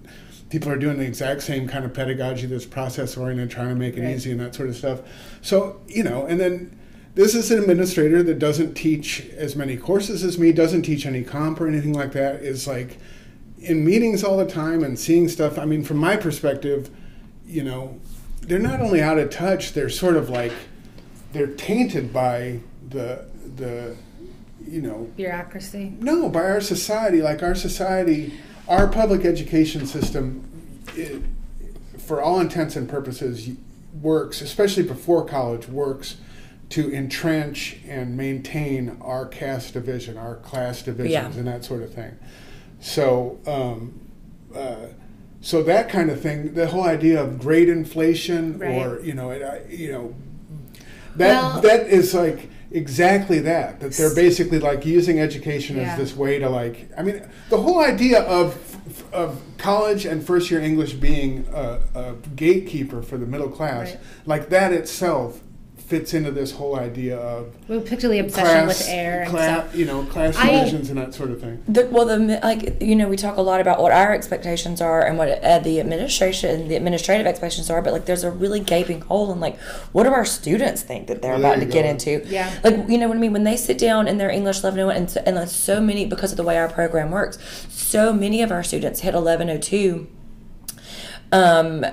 [0.49, 3.97] people are doing the exact same kind of pedagogy that's process oriented, trying to make
[3.97, 4.15] it Right.
[4.15, 5.01] easy and that sort of stuff.
[5.41, 6.79] So you know, and then
[7.15, 11.23] this is an administrator that doesn't teach as many courses as me, doesn't teach any
[11.23, 12.97] comp or anything like that, is like
[13.59, 15.57] in meetings all the time and seeing stuff.
[15.57, 16.89] I mean, from my perspective,
[17.45, 17.99] you know,
[18.41, 20.51] they're not only out of touch, they're sort of like
[21.31, 23.25] they're tainted by the
[23.55, 23.95] the
[24.65, 25.93] you know Bureaucracy.
[25.99, 28.33] no by our society like our society
[28.67, 30.49] our public education system
[30.95, 31.21] it,
[31.99, 33.49] for all intents and purposes
[34.01, 36.17] works especially before college works
[36.75, 41.39] to entrench and maintain our caste division our class divisions Yeah.
[41.39, 42.17] and that sort of thing
[42.81, 43.97] so um,
[44.53, 44.87] uh,
[45.39, 49.69] so that kind of thing the whole idea of grade inflation or you know it,
[49.69, 50.15] you know
[51.15, 55.93] that Well- that is like exactly that that they're basically like using education Yeah.
[55.93, 58.57] as this way to like i mean the whole idea of
[59.13, 63.99] of college and first year english being a, a gatekeeper for the middle class Right.
[64.25, 65.39] like that itself
[65.87, 69.75] fits into this whole idea of Well, particularly obsession class, with air and class stuff.
[69.75, 72.95] you know class I- divisions and that sort of thing The, well, the like you
[72.95, 76.67] know we talk a lot about what our expectations are and what uh, the administration,
[76.69, 79.59] the administrative expectations are, but like there's a really gaping hole in like
[79.91, 82.23] what do our students think that they're Well, about to you get into?
[82.27, 82.51] Yeah.
[82.63, 85.09] like you know what I mean when they sit down in their English 1101 and
[85.11, 87.37] so, and like so many because of the way our program works,
[87.69, 90.07] so many of our students hit 1102.
[91.31, 91.85] Um,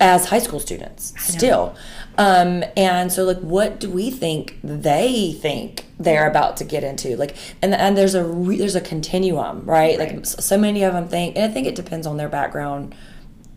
[0.00, 1.74] as high school students still
[2.18, 7.16] um and so like what do we think they think they're about to get into
[7.16, 10.20] like and and there's a re, there's a continuum right, like Right.
[10.20, 12.94] s- so many of them think and i think it depends on their background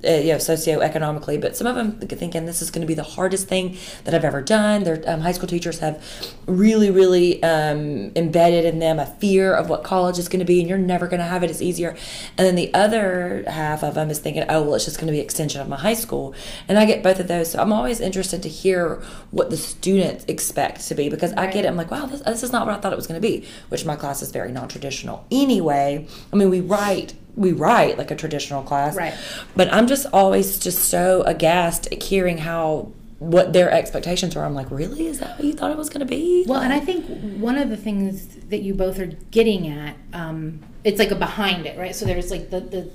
[0.03, 3.03] uh, you know, socioeconomically, but some of them thinking this is going to be the
[3.03, 4.83] hardest thing that I've ever done.
[4.83, 6.03] Their um, high school teachers have
[6.45, 10.59] really, really um, embedded in them a fear of what college is going to be,
[10.59, 11.49] and you're never going to have it.
[11.49, 11.95] It's easier.
[12.37, 15.13] And then the other half of them is thinking, oh, well, it's just going to
[15.13, 16.35] be extension of my high school.
[16.67, 17.51] And I get both of those.
[17.51, 21.65] So I'm always interested to hear what the students expect to be because I get
[21.65, 21.67] it.
[21.67, 23.47] I'm like, wow, this, this is not what I thought it was going to be,
[23.69, 25.25] which my class is very non traditional.
[25.31, 28.95] Anyway, I mean, we write we write like a traditional class.
[28.95, 29.13] Right.
[29.55, 34.43] But I'm just always just so aghast at hearing how what their expectations were.
[34.43, 35.07] I'm like, really?
[35.07, 36.45] Is that what you thought it was going to be?
[36.47, 37.05] Well, and I think
[37.37, 41.65] one of the things that you both are getting at, um, it's like a behind
[41.65, 41.95] it, right?
[41.95, 42.91] So there's like the, the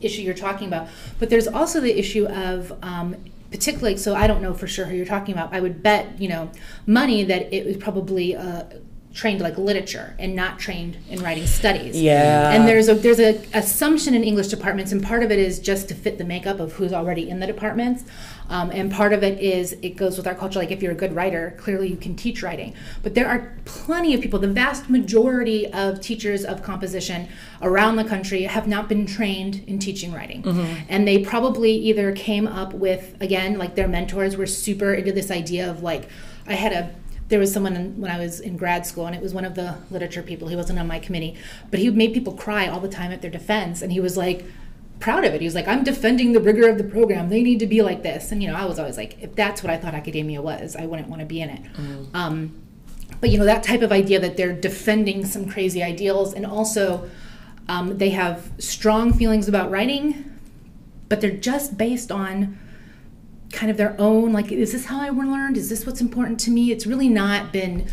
[0.00, 3.16] issue you're talking about, but there's also the issue of, um,
[3.50, 5.52] particularly, so I don't know for sure who you're talking about.
[5.52, 6.50] I would bet, you know,
[6.86, 8.64] money that it was probably uh,
[9.14, 12.00] trained like literature and not trained in writing studies.
[12.00, 12.50] Yeah.
[12.50, 15.88] And there's a there's a assumption in English departments, and part of it is just
[15.88, 18.04] to fit the makeup of who's already in the departments.
[18.50, 20.58] Um, and part of it is it goes with our culture.
[20.58, 22.74] Like if you're a good writer, clearly you can teach writing.
[23.02, 24.40] But there are plenty of people.
[24.40, 27.28] The vast majority of teachers of composition
[27.62, 30.42] around the country have not been trained in teaching writing,
[30.88, 35.30] and they probably either came up with again like their mentors were super into this
[35.30, 36.08] idea of like
[36.46, 36.94] I had a
[37.28, 39.54] there was someone in, when I was in grad school, and it was one of
[39.54, 40.48] the literature people.
[40.48, 41.36] He wasn't on my committee,
[41.70, 44.44] but he made people cry all the time at their defense, and he was like
[45.00, 45.40] proud of it.
[45.40, 47.28] He was like, "I'm defending the rigor of the program.
[47.30, 49.62] They need to be like this." And you know, I was always like, if that's
[49.62, 51.62] what I thought academia was, I wouldn't want to be in it.
[52.14, 52.60] Um,
[53.20, 57.08] but you know, that type of idea that they're defending some crazy ideals, and also
[57.68, 60.30] um, they have strong feelings about writing,
[61.08, 62.58] but they're just based on
[63.54, 66.50] kind of their own like is this how i learned is this what's important to
[66.50, 67.86] me it's really not been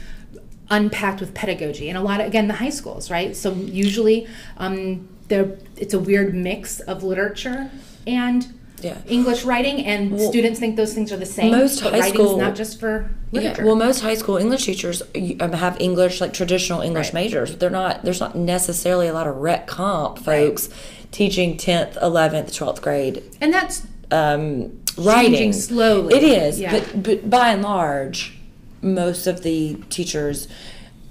[0.69, 5.07] unpacked with pedagogy and a lot of again the high schools right so usually um,
[5.27, 7.69] there it's a weird mix of literature
[8.07, 8.47] and
[8.81, 8.97] Yeah.
[9.07, 12.55] english writing and Well, students think those things are the same most high school- not
[12.55, 15.01] just for literature Yeah, well, most high school English teachers
[15.39, 17.13] um, have English like traditional English Right.
[17.25, 17.55] majors.
[17.55, 18.03] They're not.
[18.03, 20.67] There's not necessarily a lot of rhet comp folks
[21.11, 26.15] teaching tenth, eleventh, twelfth grade and that's um, writing Changing slowly.
[26.15, 26.71] It is, Yeah.
[26.71, 28.37] but but by and large,
[28.81, 30.47] most of the teachers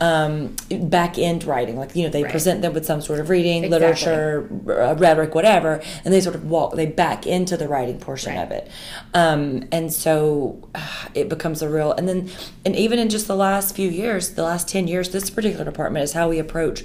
[0.02, 2.30] um, back end writing, like you know, they Right.
[2.32, 3.86] present them with some sort of reading, Exactly.
[3.86, 8.34] literature, uh, rhetoric, whatever, and they sort of walk, they back into the writing portion
[8.34, 8.42] Right.
[8.42, 8.68] of it,
[9.12, 10.80] um, and so uh,
[11.14, 11.92] it becomes a real.
[11.92, 12.30] And then,
[12.64, 16.02] and even in just the last few years, the last ten years, this particular department
[16.02, 16.82] is how we approach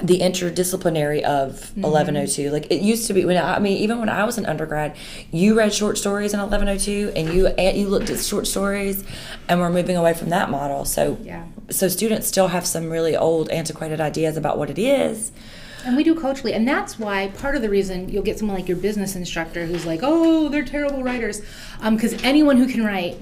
[0.00, 1.82] the interdisciplinary of mm-hmm.
[1.82, 4.46] 1102 like it used to be when I, I mean even when I was an
[4.46, 4.96] undergrad
[5.30, 9.04] you read short stories in 1102 and you and you looked at short stories
[9.48, 10.84] and we're moving away from that model.
[10.86, 11.44] So Yeah.
[11.68, 15.30] so students still have some really old antiquated ideas about what it is.
[15.84, 18.68] And we do culturally, and that's why part of the reason you'll get someone like
[18.68, 21.42] your business instructor who's like, "Oh, they're terrible writers,"
[21.80, 23.16] um, because anyone who can write,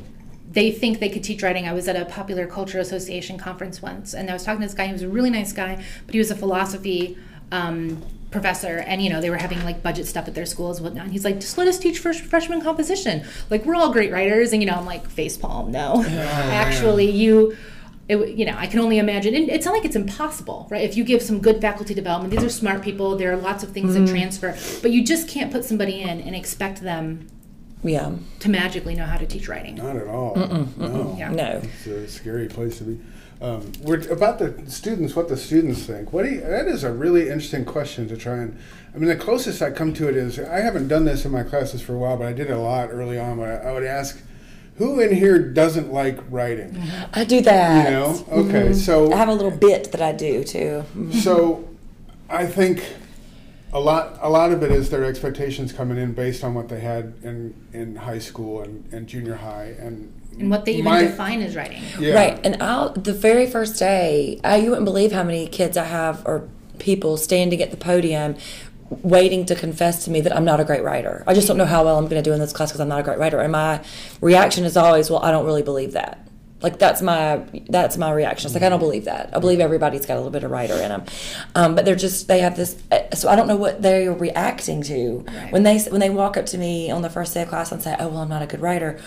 [0.50, 1.68] they think they could teach writing.
[1.68, 4.74] I was at a Popular Culture Association conference once, and I was talking to this
[4.74, 4.86] guy.
[4.86, 7.16] He was a really nice guy, but he was a philosophy
[7.52, 10.84] um, professor, and you know they were having like budget stuff at their schools and
[10.84, 11.04] whatnot.
[11.04, 13.24] And he's like, "Just let us teach first freshman composition.
[13.48, 17.56] Like we're all great writers," and you know I'm like, facepalm, no, actually you
[18.08, 19.36] it, you know, I can only imagine.
[19.36, 20.82] And it's not like it's impossible, right?
[20.82, 23.16] If you give some good faculty development, these are smart people.
[23.16, 26.34] There are lots of things that transfer, but you just can't put somebody in and
[26.34, 27.28] expect them
[27.82, 29.76] yeah to magically know how to teach writing.
[29.76, 30.36] Not at all.
[30.76, 31.14] No.
[31.18, 31.30] Yeah.
[31.30, 33.00] no It's a scary place to be.
[33.42, 36.12] Um, we're about the students, what the students think.
[36.12, 38.58] What do you, that is a really interesting question to try and.
[38.94, 41.42] I mean, the closest I come to it is I haven't done this in my
[41.42, 43.38] classes for a while, but I did it a lot early on.
[43.38, 44.20] But I, I would ask,
[44.76, 46.82] who in here doesn't like writing?
[47.12, 48.26] I do that You know?
[48.30, 51.68] Okay, so I have a little bit that I do too so
[52.30, 52.84] I think
[53.72, 56.80] a lot a lot of it is their expectations coming in based on what they
[56.80, 61.02] had in in high school and, and junior high and And what they even my-
[61.02, 61.82] define as writing.
[61.98, 62.14] yeah.
[62.14, 65.84] Right, and I'll the very first day, I, you wouldn't believe how many kids I
[65.84, 68.34] have or people standing at the podium,
[68.88, 71.22] waiting to confess to me that I'm not a great writer.
[71.26, 72.88] I just don't know how well I'm going to do in this class because I'm
[72.88, 73.38] not a great writer.
[73.38, 73.80] And my
[74.20, 76.26] reaction is always, well, I don't really believe that.
[76.62, 78.46] Like that's my that's my reaction.
[78.46, 79.30] It's like I don't believe that.
[79.34, 81.04] I believe everybody's got a little bit of writer in them,
[81.54, 82.76] um, but they're just they have this.
[82.92, 85.52] uh, So I don't know what they're reacting to Right.
[85.52, 87.80] when they when they walk up to me on the first day of class and
[87.82, 88.98] say, "Oh, well, I'm not a good writer."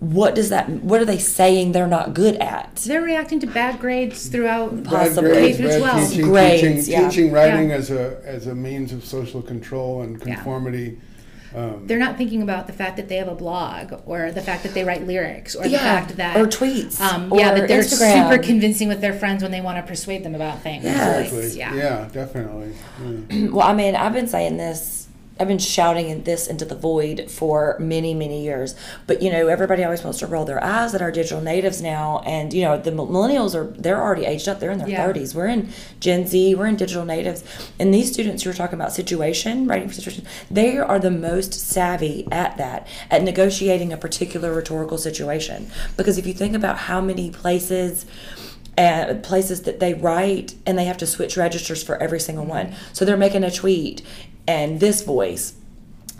[0.00, 0.68] What does that?
[0.68, 2.74] What are they saying they're not good at?
[2.76, 5.30] They're reacting to bad grades throughout Bad Possibly.
[5.30, 6.08] grades, K through 12.
[6.10, 7.08] teaching, Grades, teaching, yeah.
[7.08, 7.76] teaching writing Yeah.
[7.76, 10.42] as a as a means of social control and Yeah.
[11.52, 11.76] Conformity.
[11.82, 14.62] Um, They're not thinking about the fact that they have a blog or the fact
[14.64, 17.82] that they write lyrics or the fact that or tweets, Um, or yeah, that they're
[17.82, 18.30] Instagram.
[18.30, 20.84] super convincing with their friends when they want to persuade them about things.
[20.84, 21.18] Yeah.
[21.18, 21.58] Exactly.
[21.58, 21.74] yeah.
[21.74, 22.74] Yeah, definitely.
[23.30, 23.48] Yeah.
[23.52, 25.01] Well, I mean, I've been saying this
[25.40, 28.74] I've been shouting this into the void for many, many years.
[29.06, 32.20] But you know, everybody always wants to roll their eyes at our digital natives now,
[32.26, 34.60] and you know, the millennials are they're already aged up.
[34.60, 35.04] They're in their Yeah.
[35.06, 35.34] 30s.
[35.34, 36.54] We're in Gen Z.
[36.54, 37.42] We're in digital natives,
[37.78, 40.24] and these students you were talking about situation writing for situation.
[40.50, 45.70] They are the most savvy at that at negotiating a particular rhetorical situation.
[45.96, 48.06] Because if you think about how many places
[48.78, 52.74] uh, places that they write and they have to switch registers for every single one.
[52.94, 54.00] So they're making a tweet
[54.46, 55.54] and this voice.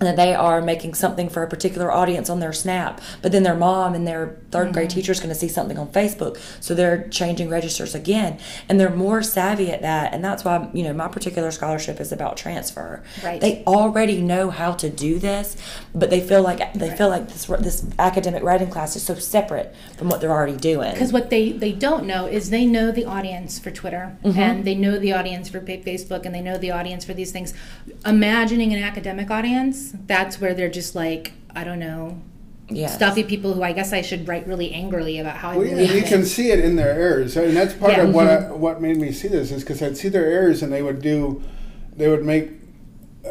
[0.02, 3.44] And then they are making something for a particular audience on their Snap, but then
[3.44, 6.74] their mom and their 3rd grade teacher is going to see something on Facebook, so
[6.74, 10.92] they're changing registers again, and they're more savvy at that, and that's why you know
[10.92, 13.04] my particular scholarship is about transfer.
[13.22, 13.40] Right.
[13.40, 15.56] They already know how to do this,
[15.94, 19.72] but they feel like they feel like this this academic writing class is so separate
[19.96, 20.90] from what they're already doing.
[20.90, 24.38] Because what they, they don't know is they know the audience for Twitter Mm-hmm.
[24.38, 27.52] and they know the audience for Facebook and they know the audience for these things.
[28.06, 32.20] Imagining an academic audience, that's where they're just like, I don't know,
[32.68, 32.94] Yes.
[32.94, 35.88] stuffy people who I guess I should write really angrily about how Well, yeah, believe
[35.90, 36.08] you things.
[36.08, 38.02] can see it in their errors, and that's part Yeah.
[38.04, 40.72] of what I, what made me see this is because I'd see their errors, and
[40.72, 41.42] they would do,
[41.94, 42.50] they would make,
[43.26, 43.30] uh,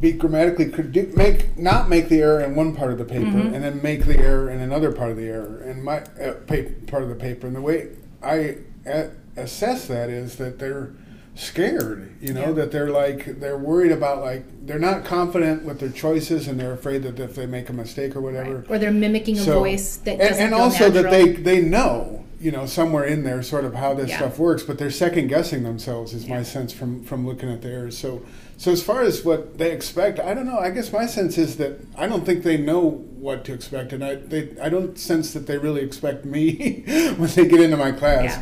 [0.00, 3.24] be grammatically could do, make not make the error in one part of the paper,
[3.26, 3.54] Mm-hmm.
[3.54, 6.70] and then make the error in another part of the error, and my uh, pa-
[6.86, 7.46] part of the paper.
[7.48, 7.88] And the way
[8.22, 9.04] I uh,
[9.36, 10.92] assess that is that they're
[11.38, 12.52] scared, you know, Yeah.
[12.52, 16.72] that they're like they're worried about like they're not confident with their choices, and they're
[16.72, 18.64] afraid that if they make a mistake or whatever.
[18.68, 22.24] or they're mimicking a So- voice that and, doesn't and also that they they know
[22.40, 24.18] you know somewhere in there sort of how this Yeah.
[24.18, 27.98] stuff works but they're second guessing themselves is my sense from from looking at theirs
[27.98, 28.22] so
[28.56, 31.56] so as far as what they expect i don't know i guess my sense is
[31.56, 32.80] that i don't think they know
[33.18, 36.84] what to expect and i they i don't sense that they really expect me
[37.16, 38.40] when they get into my class Yeah.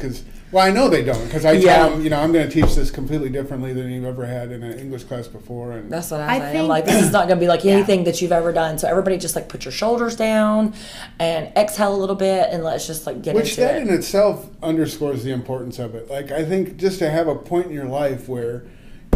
[0.57, 1.77] Because well i know they don't because i Yeah.
[1.77, 4.51] tell them you know i'm going to teach this completely differently than you've ever had
[4.53, 6.45] in an english class before and That's what I I, say.
[6.47, 7.73] I'm think- like, this is not going to be like Yeah.
[7.75, 8.79] anything that you've ever done.
[8.79, 10.75] So everybody just like put your shoulders down
[11.19, 13.39] and exhale a little bit and let's just like get it.
[13.39, 13.89] Which into that it.
[13.89, 16.11] in itself underscores the importance of it.
[16.11, 18.65] Like I think just to have a point in your life where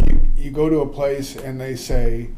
[0.07, 2.29] you, you go to a place and they say,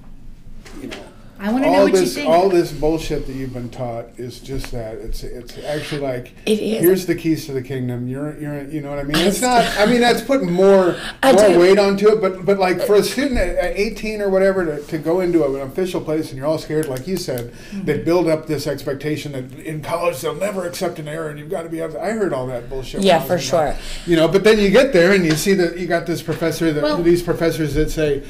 [0.81, 0.97] you know,
[1.43, 2.29] I want to know all what you this think.
[2.29, 4.95] all this bullshit that you've been taught is just that.
[4.99, 6.79] It's it's actually like It is.
[6.81, 8.07] here's the keys to the kingdom.
[8.07, 9.17] You're you're you know what I mean.
[9.17, 9.65] It's not.
[9.77, 11.59] I mean that's putting more I more do.
[11.59, 12.21] weight onto it.
[12.21, 15.43] But but like for a student at, at 18 or whatever to, to go into
[15.45, 17.83] an official place and you're all scared, like you said, Mm-hmm.
[17.85, 21.49] they build up this expectation that in college they'll never accept an error and you've
[21.49, 21.81] got to be.
[21.83, 23.01] I heard all that bullshit.
[23.03, 23.59] Yeah, for sure.
[23.73, 23.77] college.
[24.05, 26.71] You know, but then you get there and you see that you got this professor
[26.71, 28.23] that Well- these professors that say.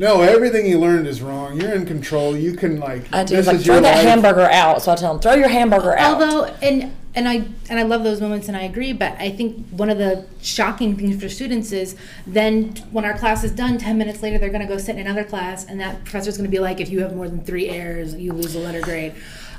[0.00, 1.60] No, everything you learned is wrong.
[1.60, 2.34] You're in control.
[2.34, 3.02] You can like.
[3.12, 3.36] I do.
[3.36, 4.06] This Like, is throw your that life.
[4.06, 4.80] hamburger out.
[4.80, 6.14] So I tell them, throw your hamburger out.
[6.22, 8.94] Although, and and I and I love those moments, and I agree.
[8.94, 13.44] But I think one of the shocking things for students is then when our class
[13.44, 16.02] is done, ten minutes later, they're going to go sit in another class, and that
[16.04, 18.60] professor's going to be like, "If you have more than three errors, you lose a
[18.60, 19.12] letter grade."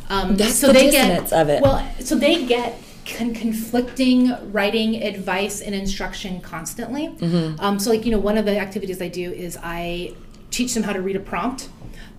[0.09, 1.61] Um, That's the dissonance of it.
[1.61, 7.09] Well, so they get con- conflicting writing advice and instruction constantly.
[7.09, 7.59] Mm-hmm.
[7.63, 10.15] Um, so, like you know, one of the activities I do is I
[10.51, 11.69] teach them how to read a prompt.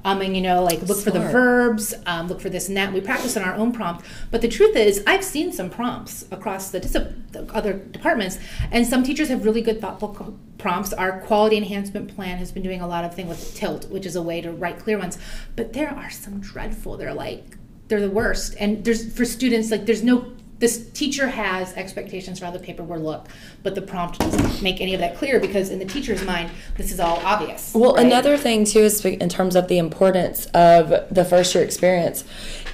[0.04, 2.92] Um, and you know, like look for the verbs, um, look for this and that.
[2.92, 4.04] We practice on our own prompt.
[4.32, 8.38] But the truth is, I've seen some prompts across the, dis- the other departments,
[8.72, 10.92] and some teachers have really good, thoughtful co- prompts.
[10.92, 14.16] Our quality enhancement plan has been doing a lot of thing with Tilt, which is
[14.16, 15.18] a way to write clear ones.
[15.54, 16.96] But there are some dreadful.
[16.96, 18.56] They're like they're the worst.
[18.58, 20.32] And there's for students like there's no.
[20.62, 23.26] This teacher has expectations for how the paper will look,
[23.64, 26.92] but the prompt doesn't make any of that clear because in the teacher's mind, this
[26.92, 27.74] is all obvious.
[27.74, 28.06] Well, right?
[28.06, 32.22] another thing too is in terms of the importance of the first year experience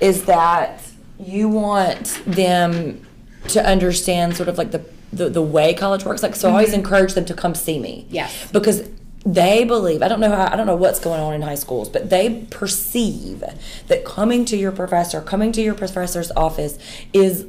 [0.03, 0.83] is that
[1.19, 3.07] you want them
[3.49, 6.23] to understand sort of like the the, the way college works.
[6.23, 6.81] Like, so I always mm-hmm.
[6.81, 8.07] encourage them to come see me.
[8.11, 8.53] Yes.
[8.53, 8.87] because
[9.25, 11.89] they believe I don't know how I don't know what's going on in high schools,
[11.89, 13.43] but they perceive
[13.87, 16.79] that coming to your professor, coming to your professor's office
[17.15, 17.47] is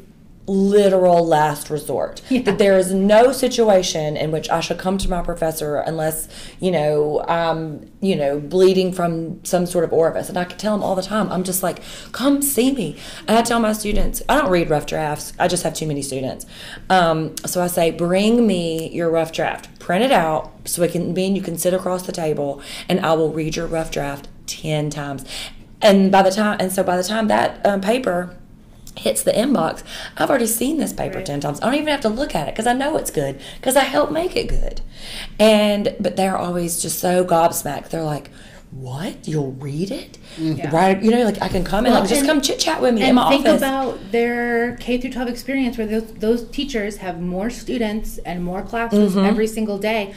[0.49, 2.21] literal last resort.
[2.29, 6.27] That there is no situation in which I should come to my professor unless,
[6.59, 10.29] you know, I'm, you know, bleeding from some sort of orifice.
[10.29, 11.81] And I can tell them all the time, I'm just like,
[12.11, 12.97] come see me.
[13.27, 15.33] And I tell my students, I don't read rough drafts.
[15.37, 16.45] I just have too many students.
[16.89, 19.79] Um, so I say, bring me your rough draft.
[19.79, 23.13] Print it out so it can mean you can sit across the table and I
[23.13, 25.25] will read your rough draft 10 times.
[25.81, 28.35] And by the time, and so by the time that um, paper
[28.99, 29.83] hits the inbox,
[30.17, 31.25] I've already seen this paper Right.
[31.25, 31.59] 10 times.
[31.61, 33.83] I don't even have to look at it because I know it's good because I
[33.83, 34.81] helped make it good.
[35.39, 37.89] And, but they're always just so gobsmacked.
[37.89, 38.29] They're like,
[38.71, 39.27] what?
[39.27, 40.17] You'll read it?
[40.37, 40.69] Yeah.
[40.75, 41.01] Right?
[41.01, 43.01] You know, like I can come Well, like just and- come chit chat with me
[43.01, 43.61] in and my think office.
[43.61, 48.61] about their K through 12 experience where those, those teachers have more students and more
[48.61, 49.25] classes Mm-hmm.
[49.25, 50.13] every single day.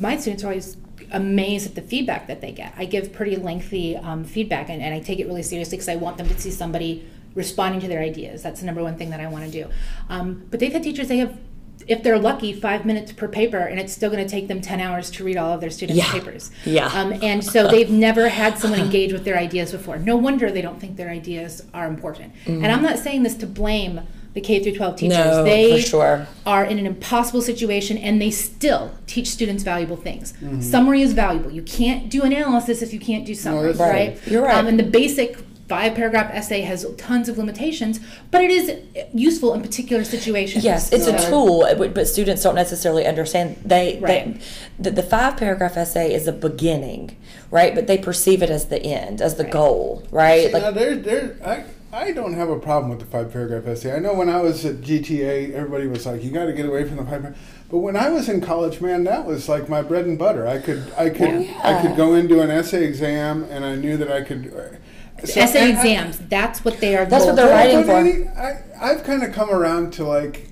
[0.00, 0.76] My students are always
[1.12, 2.72] amazed at the feedback that they get.
[2.78, 5.96] I give pretty lengthy um, feedback and, and I take it really seriously because I
[5.96, 7.06] want them to see somebody
[7.36, 8.42] responding to their ideas.
[8.42, 9.70] That's the number one thing that I want to do.
[10.08, 11.38] Um, but they've had teachers, they have,
[11.86, 14.80] if they're lucky, five minutes per paper, and it's still going to take them 10
[14.80, 16.10] hours to read all of their students' Yeah.
[16.10, 16.50] papers.
[16.64, 16.86] Yeah.
[16.88, 19.98] Um, and so they've never had someone engage with their ideas before.
[19.98, 22.32] No wonder they don't think their ideas are important.
[22.46, 24.00] And I'm not saying this to blame
[24.32, 25.16] the K through 12 teachers.
[25.16, 25.30] Mm-hmm.
[25.30, 26.26] No, they for sure.
[26.44, 30.34] are in an impossible situation and they still teach students valuable things.
[30.60, 31.50] Summary is valuable.
[31.50, 34.08] You can't do analysis if you can't do summary, that's right.
[34.10, 34.26] right?
[34.26, 34.56] You're right.
[34.56, 35.38] Um, and the basic
[35.68, 38.00] five paragraph essay has tons of limitations,
[38.30, 38.72] but it is
[39.12, 40.64] useful in particular situations.
[40.64, 43.56] Yes, it's a tool, but but students don't necessarily understand.
[43.64, 44.34] They, Right.
[44.34, 44.40] they
[44.78, 47.16] the, the five paragraph essay is a beginning,
[47.50, 47.74] right?
[47.74, 49.52] But they perceive it as the end, as the Right.
[49.52, 50.52] goal, right?
[50.52, 53.94] now there, there, I, I don't have a problem with the five paragraph essay.
[53.94, 56.84] I know when I was at GTA, everybody was like, "You got to get away
[56.84, 57.34] from the five." par-"
[57.70, 60.46] But when I was in college, man, that was like my bread and butter.
[60.46, 64.10] I could, I could, I could go into an essay exam, and I knew that
[64.12, 64.78] I could.
[65.24, 66.18] So- essay and I- exams.
[66.28, 67.06] that's what they are.
[67.06, 68.02] That's what they're writing for.
[68.02, 70.48] maybe I, I've kind of come around to like,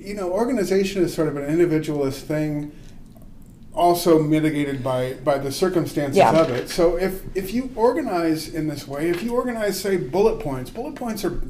[0.00, 2.72] you know, organization is sort of an individualist thing,
[3.74, 6.38] also mitigated by by the circumstances Yeah.
[6.38, 6.68] of it.
[6.68, 10.94] So if if you organize in this way, if you organize, say, bullet points, bullet
[10.94, 11.40] points are,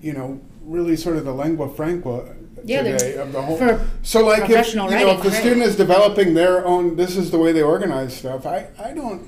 [0.00, 2.34] you know, really sort of the lingua franca.
[2.62, 3.56] Yeah, today of the whole.
[3.56, 5.38] for so like if you know if the right.
[5.40, 8.44] student is developing their own, this is the way they organize stuff.
[8.44, 9.22] I I don't.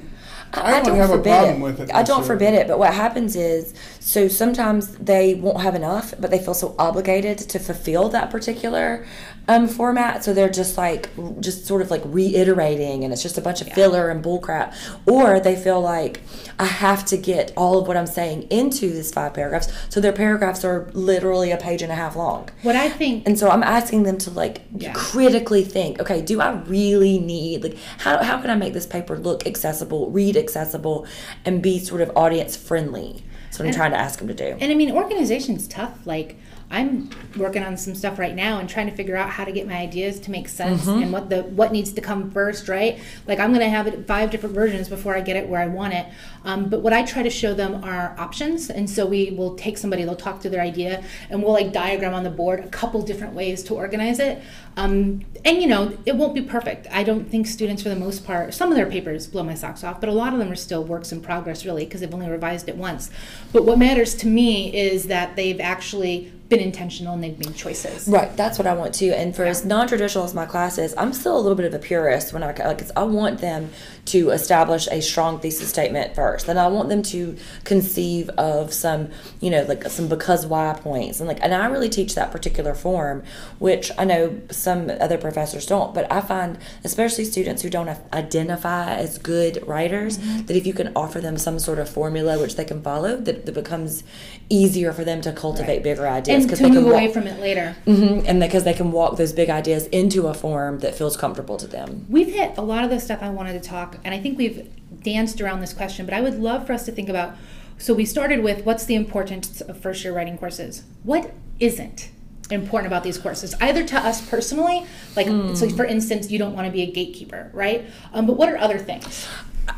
[0.54, 1.64] I, don't, have a forbid problem it.
[1.64, 1.90] with it.
[1.94, 2.26] I don't necessarily.
[2.26, 6.54] forbid it, but what happens is, so sometimes they won't have enough, but they feel
[6.54, 9.06] so obligated to fulfill that particular
[9.48, 13.40] um, format, so they're just like, just sort of like reiterating, and it's just a
[13.40, 14.74] bunch of filler and bullcrap,
[15.06, 16.20] or they feel like
[16.58, 20.12] I have to get all of what I'm saying into these five paragraphs, so their
[20.12, 22.48] paragraphs are literally a page and a half long.
[22.62, 24.92] What I think And so I'm asking them to like Yeah.
[24.94, 29.18] critically think, okay, do I really need like how how can I make this paper
[29.18, 31.06] look accessible, read accessible,
[31.44, 33.24] and be sort of audience friendly?
[33.44, 34.56] That's what I'm trying to ask them to do.
[34.60, 36.06] And I mean, organization's tough.
[36.06, 36.36] Like,
[36.72, 39.68] I'm working on some stuff right now and trying to figure out how to get
[39.68, 41.02] my ideas to make sense Mm-hmm.
[41.02, 42.98] and what the what needs to come first, right?
[43.26, 45.66] Like, I'm going to have it five different versions before I get it where I
[45.66, 46.06] want it.
[46.44, 49.76] Um, but what I try to show them are options, and so we will take
[49.76, 53.02] somebody, they'll talk to their idea, and we'll like diagram on the board a couple
[53.02, 54.42] different ways to organize it.
[54.76, 56.86] Um, and you know, it won't be perfect.
[56.90, 59.84] I don't think students, for the most part, some of their papers blow my socks
[59.84, 62.30] off, but a lot of them are still works in progress, really, because they've only
[62.30, 63.10] revised it once.
[63.52, 68.06] But what matters to me is that they've actually been intentional and they've made choices.
[68.06, 69.08] Right, that's what I want to.
[69.10, 71.78] And for as non-traditional as my class is, I'm still a little bit of a
[71.78, 72.82] purist when I like.
[72.96, 73.70] I want them
[74.06, 79.10] to establish a strong thesis statement first, and I want them to conceive of some,
[79.40, 82.74] you know, like some because why points, and like, and I really teach that particular
[82.74, 83.22] form,
[83.58, 85.94] which I know some other professors don't.
[85.94, 90.46] But I find, especially students who don't identify as good writers, Mm-hmm.
[90.46, 93.48] that if you can offer them some sort of formula which they can follow, that
[93.48, 94.04] it becomes
[94.52, 95.82] easier for them to cultivate Right.
[95.82, 97.74] bigger ideas And because they move can away walk- from it later.
[97.86, 101.56] hmm and because they can walk those big ideas into a form that feels comfortable
[101.56, 102.04] to them.
[102.08, 104.68] We've hit a lot of the stuff I wanted to talk, and I think we've
[105.02, 107.34] danced around this question, but I would love for us to think about.
[107.78, 110.82] So we started with what's the importance of first year writing courses?
[111.02, 112.10] What isn't
[112.50, 113.54] important about these courses?
[113.60, 114.84] Either to us personally,
[115.16, 115.26] like
[115.56, 117.86] so for instance, you don't want to be a gatekeeper, right?
[118.12, 119.26] Um, but what are other things?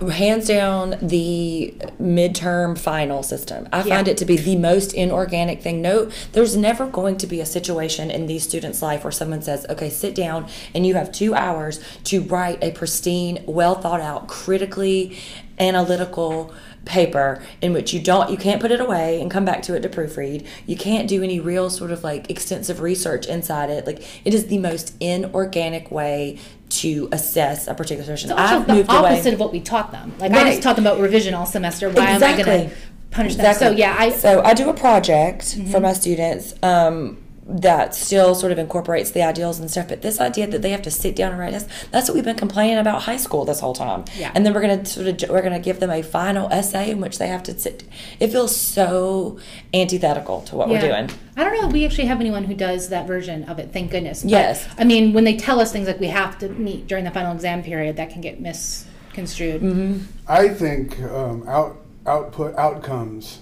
[0.01, 3.68] Hands down, the midterm final system.
[3.70, 5.82] I find it to be the most inorganic thing.
[5.82, 9.66] No, there's never going to be a situation in these students' life where someone says,
[9.68, 14.26] okay, sit down and you have two hours to write a pristine, well thought out,
[14.26, 15.18] critically
[15.59, 16.53] analytical
[16.85, 19.80] paper in which you don't you can't put it away and come back to it
[19.80, 24.03] to proofread you can't do any real sort of like extensive research inside it like
[24.26, 28.91] it is the most inorganic way to assess a particular session also i've the moved
[28.91, 30.12] opposite away of what we taught them.
[30.18, 30.51] Like I Right.
[30.51, 31.89] just taught them about revision all semester.
[31.91, 32.76] Why am I going to
[33.11, 33.55] punish them?
[33.55, 34.18] So yeah, I Mm-hmm.
[34.18, 37.16] so I do a project for my students um,
[37.47, 39.88] that still sort of incorporates the ideals and stuff.
[39.88, 42.24] But this idea that they have to sit down and write us, that's what we've
[42.24, 44.05] been complaining about high school this whole time.
[44.16, 44.32] Yeah.
[44.34, 47.18] And then we're gonna sort of we're gonna give them a final essay in which
[47.18, 47.84] they have to sit.
[48.18, 49.38] It feels so
[49.74, 51.11] antithetical to what we're doing.
[51.36, 53.90] I don't know if we actually have anyone who does that version of it, thank
[53.90, 54.22] goodness.
[54.22, 54.68] But, Yes.
[54.78, 57.32] I mean, when they tell us things like we have to meet during the final
[57.32, 59.61] exam period, that can get misconstrued.
[59.62, 59.99] Mm-hmm.
[60.28, 61.76] I think um, out
[62.07, 63.40] output outcomes.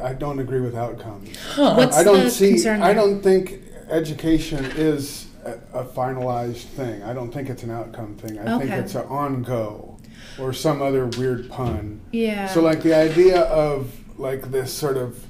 [0.00, 1.36] I don't agree with outcomes.
[1.56, 2.50] What's I don't the see.
[2.50, 7.02] concern I don't think education is a, a finalized thing.
[7.02, 8.38] I don't think it's an outcome thing.
[8.38, 9.98] I think it's an on go,
[10.38, 12.00] or some other weird pun.
[12.12, 12.46] Yeah.
[12.48, 15.24] So like the idea of like this sort of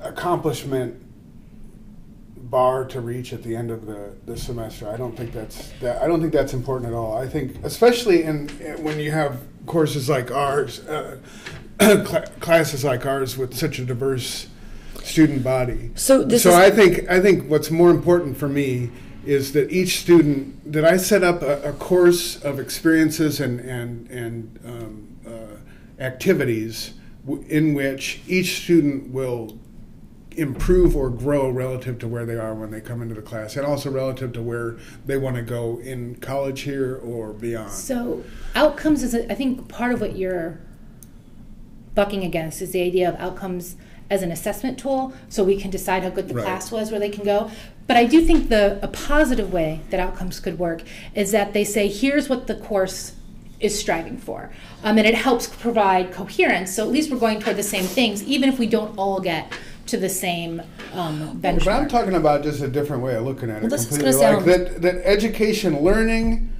[0.00, 1.00] accomplishment
[2.36, 4.88] bar to reach at the end of the, the semester.
[4.88, 6.00] I don't think that's that.
[6.02, 7.16] I don't think that's important at all.
[7.16, 8.48] I think, especially in
[8.82, 11.18] when you have courses like ours, uh,
[11.80, 14.48] cl- classes like ours with such a diverse
[15.02, 15.90] student body.
[15.94, 18.90] So this so I think I think what's more important for me
[19.24, 24.10] is that each student that I set up a, a course of experiences and and
[24.10, 26.94] and um, uh, activities
[27.26, 29.58] w- in which each student will
[30.36, 33.64] improve or grow relative to where they are when they come into the class and
[33.64, 37.70] also relative to where they want to go in college here or beyond.
[37.70, 38.24] So
[38.56, 40.58] outcomes is, I think, part of what you're
[41.94, 43.76] bucking against is the idea of outcomes
[44.10, 46.44] as an assessment tool, so we can decide how good the Right.
[46.44, 47.50] class was, where they can go.
[47.86, 50.82] But I do think the a positive way that outcomes could work
[51.14, 53.12] is that they say, here's what the course
[53.60, 54.50] is striving for,
[54.82, 56.74] um, and it helps provide coherence.
[56.74, 59.50] So at least we're going toward the same things, even if we don't all get
[59.86, 60.62] to the same
[60.94, 61.64] um, benchmark.
[61.64, 63.60] But I'm talking about just a different way of looking at it.
[63.62, 64.12] Well, this completely.
[64.12, 66.50] like sound- that, that education, learning,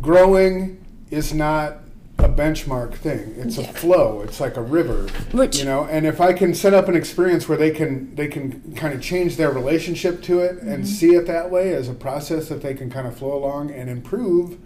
[0.00, 1.78] growing is not
[2.24, 3.34] a benchmark thing.
[3.36, 4.20] It's a flow.
[4.22, 5.08] It's like a river.
[5.32, 8.28] Which- you know, and if I can set up an experience where they can they
[8.28, 10.68] can kind of change their relationship to it Mm-hmm.
[10.68, 13.70] and see it that way as a process that they can kind of flow along
[13.70, 14.58] and improve.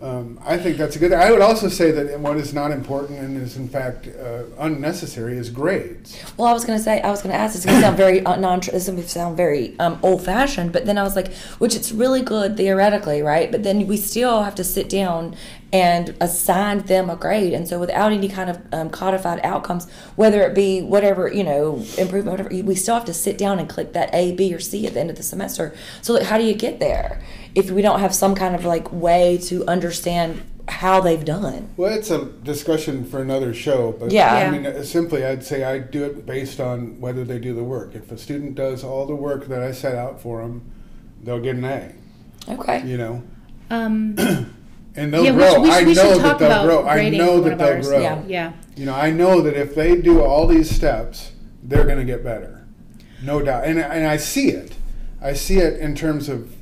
[0.00, 1.10] Um, I think that's a good.
[1.10, 1.18] Thing.
[1.18, 5.36] I would also say that what is not important and is in fact uh, unnecessary
[5.36, 6.16] is grades.
[6.36, 7.56] Well, I was gonna say, I was gonna ask.
[7.56, 8.60] It's gonna sound very uh, non.
[8.60, 12.22] This is gonna sound very um, old-fashioned, but then I was like, which it's really
[12.22, 13.50] good theoretically, right?
[13.50, 15.34] But then we still have to sit down
[15.72, 20.42] and assign them a grade, and so without any kind of um, codified outcomes, whether
[20.42, 23.92] it be whatever you know improvement, whatever, we still have to sit down and click
[23.92, 25.74] that A, B, or C at the end of the semester.
[26.02, 27.20] So, like, how do you get there
[27.54, 31.68] if we don't have some kind of like way to understand how they've done?
[31.76, 34.34] Well, it's a discussion for another show, but Yeah.
[34.34, 37.64] I mean, uh, simply, I'd say I do it based on whether they do the
[37.64, 37.94] work.
[37.94, 40.62] If a student does all the work that I set out for them,
[41.22, 41.92] they'll get an A.
[42.48, 42.82] Okay.
[42.86, 43.22] You know,
[43.70, 44.16] um,
[44.96, 45.52] and they'll yeah, grow.
[45.54, 46.86] should, we I we know that they'll grow.
[46.86, 47.88] I know that they'll ours.
[47.88, 48.00] grow.
[48.00, 48.22] Yeah.
[48.26, 48.52] Yeah.
[48.76, 51.32] You know, I know that if they do all these steps,
[51.62, 52.66] they're going to get better,
[53.22, 53.64] no doubt.
[53.64, 54.74] And and I see it.
[55.20, 56.54] I see it in terms of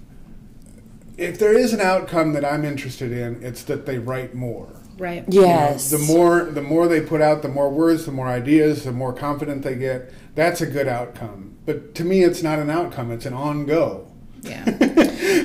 [1.17, 4.69] if there is an outcome that I'm interested in, it's that they write more.
[4.99, 5.25] Right.
[5.29, 5.91] You know, Yes.
[5.91, 9.13] the more the more they put out, the more words, the more ideas, the more
[9.13, 10.11] confident they get.
[10.35, 11.57] That's a good outcome.
[11.67, 14.11] But to me, it's not an outcome; it's an on go.
[14.47, 14.65] Yeah.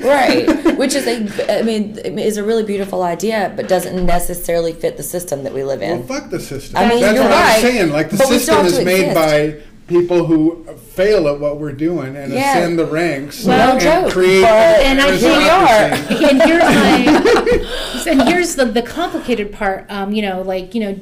[0.06, 4.96] right which is a i mean is a really beautiful idea but doesn't necessarily fit
[4.96, 6.76] the system that we live in Well, fuck the system.
[6.76, 7.90] I mean, That's you're what right, I'm saying.
[7.90, 9.14] Like the but system is made exist.
[9.14, 12.58] by people who fail at what we're doing and Yeah.
[12.58, 14.42] ascend the ranks Well, and joke, create.
[14.42, 16.28] but And I here we are.
[16.30, 20.94] and here's my and here's the, the complicated part um, you know like you know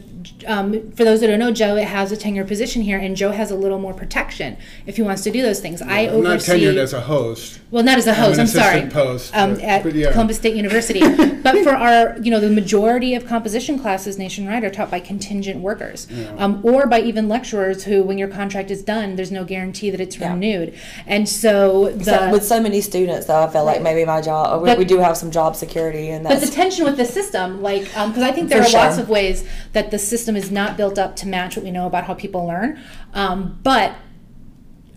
[0.46, 3.30] um, for those that don't know joe it has a tenure position here and joe
[3.32, 4.56] has a little more protection
[4.86, 5.80] if he wants to do those things.
[5.82, 7.60] I I'm not oversee tenured as a host.
[7.70, 8.66] well not as a host an i'm, sorry.
[8.80, 10.12] assistant post, um, but- at but yeah.
[10.12, 11.00] columbus state university.
[11.42, 15.60] But for our you know the majority of composition classes nationwide are taught by contingent
[15.60, 16.06] workers
[16.36, 20.00] um, or by even lecturers who when your contract is done there's no guarantee that
[20.02, 20.32] it's Yeah.
[20.32, 20.74] renewed.
[21.06, 24.60] And so the So with so many students though i felt like maybe my job
[24.62, 27.62] we, But- we do have some job security and But the tension with the system,
[27.62, 29.42] like, because I think there For are lots of ways
[29.72, 32.46] that the system is not built up to match what we know about how people
[32.46, 32.78] learn.
[33.14, 33.94] Um, but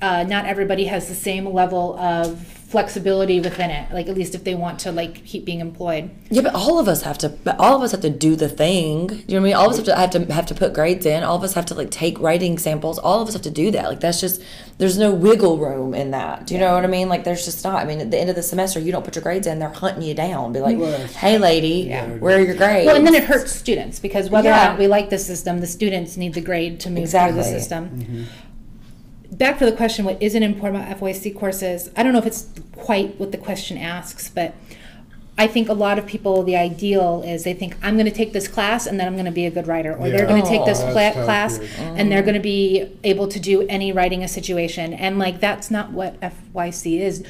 [0.02, 3.94] uh, not everybody has the same level of flexibility within it.
[3.94, 6.10] Like, at least if they want to like keep being employed.
[6.36, 8.50] yeah but all of us have to but all of us have to do the
[8.50, 8.96] thing.
[9.28, 9.54] You know what i mean?
[9.60, 11.24] All of us have to have to have to put grades in.
[11.24, 12.98] All of us have to like take writing samples.
[12.98, 13.86] All of us have to do that.
[13.92, 14.42] Like that's just
[14.80, 16.48] there's no wiggle room in that.
[16.48, 17.08] Do you know what i mean?
[17.14, 17.78] Like there's just not.
[17.84, 19.60] I mean at the end of the semester you don't put your grades in.
[19.60, 20.52] They're hunting you down.
[20.54, 22.08] Be like Well, hey lady Yeah.
[22.24, 22.88] where are your grades?
[22.88, 25.68] Well, and then it hurts students because whether or not we like the system, the
[25.68, 27.34] students need the grade to move Exactly.
[27.44, 27.84] through the system.
[27.90, 28.24] Mm-hmm.
[29.38, 31.90] Back for the question, what isn't important about FYC courses?
[31.96, 34.54] I don't know if it's quite what the question asks, but
[35.38, 38.34] I think a lot of people, the ideal is they think I'm going to take
[38.34, 40.48] this class and then I'm going to be a good writer, or they're going to
[40.48, 41.70] take this Oh, cla- class dude.
[41.80, 42.10] and mm.
[42.10, 45.92] they're going to be able to do any writing a situation, and like that's not
[45.92, 47.26] what FYC is.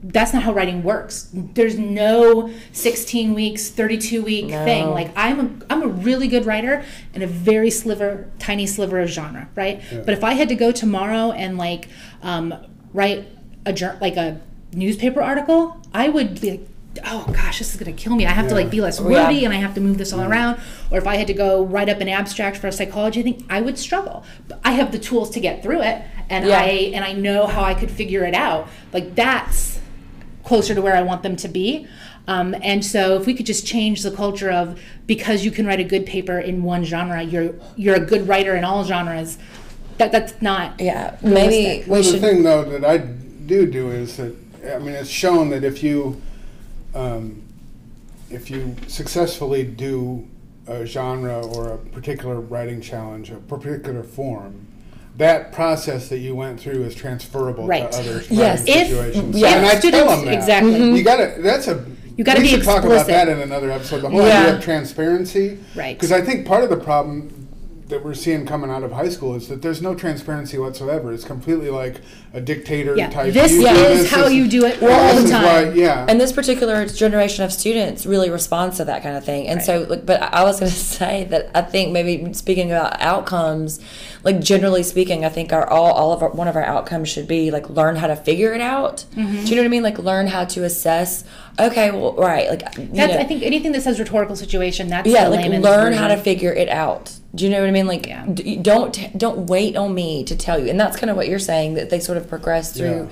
[0.00, 1.28] That's not how writing works.
[1.34, 4.64] There's no 16 weeks, 32 week No.
[4.64, 4.90] thing.
[4.90, 6.84] Like I'm a I'm a really good writer
[7.14, 9.82] in a very sliver, tiny sliver of genre, right?
[9.90, 11.88] But if I had to go tomorrow and like
[12.22, 12.54] um,
[12.94, 13.26] write
[13.66, 14.40] a jour- like a
[14.72, 16.68] newspaper article, I would be like,
[17.04, 18.24] oh gosh, this is gonna kill me.
[18.24, 18.60] I have to Yeah.
[18.62, 19.24] like be less Oh, yeah.
[19.26, 20.60] wordy and I have to move this all around.
[20.92, 23.60] Or if I had to go write up an abstract for a psychology thing, I
[23.60, 24.24] would struggle.
[24.46, 26.60] But I have the tools to get through it, and Yeah.
[26.60, 28.68] I and I know how I could figure it out.
[28.92, 29.77] Like that's
[30.48, 31.86] closer to where I want them to be.
[32.26, 35.80] Um, and so if we could just change the culture of because you can write
[35.80, 39.38] a good paper in one genre, you're you're a good writer in all genres.
[39.98, 43.90] That that's not yeah maybe we Well, the should thing though that I do do
[43.90, 44.34] is that
[44.74, 46.20] I mean it's shown that if you
[46.94, 47.42] um,
[48.30, 50.26] if you successfully do
[50.66, 54.67] a genre or a particular writing challenge, a particular form,
[55.18, 57.90] that process that you went through is transferable Right.
[57.90, 58.62] to other Yes.
[58.66, 59.36] If- situations.
[59.36, 59.56] yeah.
[59.56, 60.34] and I tell them that.
[60.34, 60.72] exactly.
[60.76, 61.04] You mm-hmm.
[61.04, 61.34] gotta.
[61.38, 61.84] That's a.
[62.16, 64.00] You gotta we be should talk about that in another episode.
[64.00, 64.40] The whole Yeah.
[64.42, 65.58] idea of transparency.
[65.76, 65.96] Right.
[65.96, 67.37] Because I think part of the problem
[67.88, 71.12] that we're seeing coming out of high school is that there's no transparency whatsoever.
[71.12, 72.00] It's completely like
[72.34, 73.32] a dictator Yeah, type.
[73.32, 75.76] this you is this, how this- you do it all this the is why- time.
[75.76, 76.06] yeah.
[76.08, 79.86] and this particular generation of students really responds to that kind of thing and so
[79.88, 83.80] like but i was going to say that i think maybe speaking about outcomes
[84.24, 87.26] like generally speaking i think our all, all of our one of our outcomes should
[87.26, 89.44] be like learn how to figure it out Mm-hmm.
[89.44, 91.24] do you know what i mean like learn how to assess
[91.58, 94.88] okay well right like you That's know, I think anything that says rhetorical situation.
[94.88, 97.86] That's yeah like learn how to figure it out do you know what i mean?
[97.86, 98.24] Like Yeah.
[98.26, 100.68] d- don't don't wait on me to tell you.
[100.70, 103.08] And that's kind of what you're saying that they sort of progress through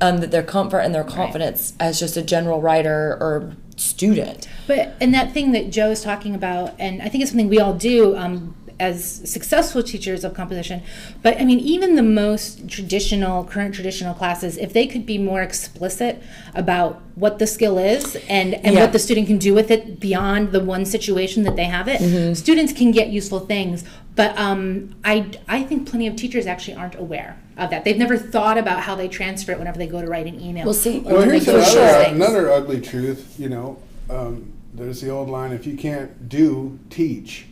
[0.00, 4.46] um, that their comfort and their confidence as just a general writer or student.
[4.66, 7.60] But and that thing that Joe is talking about, and I think it's something we
[7.60, 10.82] all do um, as successful teachers of composition.
[11.22, 15.40] But I mean, even the most traditional, current traditional classes, if they could be more
[15.42, 16.22] explicit
[16.54, 18.82] about what the skill is and and Yeah.
[18.82, 22.00] what the student can do with it beyond the one situation that they have it,
[22.00, 22.34] Mm-hmm.
[22.34, 23.84] students can get useful things.
[24.14, 27.84] But um, I I think plenty of teachers actually aren't aware of that.
[27.84, 30.64] They've never thought about how they transfer it whenever they go to write an email.
[30.66, 31.74] Well, see- Well, here's another, those
[32.04, 32.16] things.
[32.16, 33.34] another ugly truth.
[33.38, 33.78] You know,
[34.10, 37.46] um, there's the old line: if you can't do, teach.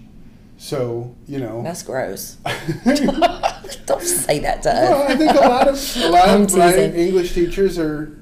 [0.64, 1.62] So you know.
[1.62, 2.38] That's gross.
[3.84, 5.10] Don't say that to well, us.
[5.10, 6.94] I think a lot of a lot of writing.
[6.94, 8.18] English teachers are.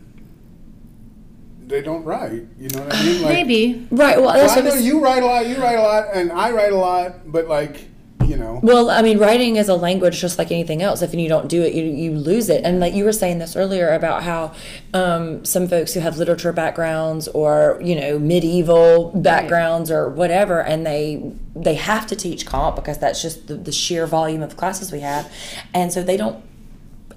[1.68, 2.48] They don't write.
[2.58, 3.22] You know what I mean?
[3.22, 3.86] Like, Maybe.
[3.92, 4.20] Right.
[4.20, 5.46] Well, that's Well, I know was- you write a lot.
[5.46, 7.30] You write a lot, and I write a lot.
[7.30, 7.88] But like,
[8.32, 8.60] you know.
[8.62, 11.02] Well, I mean, writing is a language just like anything else.
[11.02, 12.64] If you don't do it, you, you lose it.
[12.64, 14.54] And like you were saying this earlier about how
[14.94, 20.86] um, some folks who have literature backgrounds or you know medieval backgrounds or whatever, and
[20.86, 24.90] they they have to teach comp because that's just the, the sheer volume of classes
[24.90, 25.30] we have,
[25.74, 26.42] and so they don't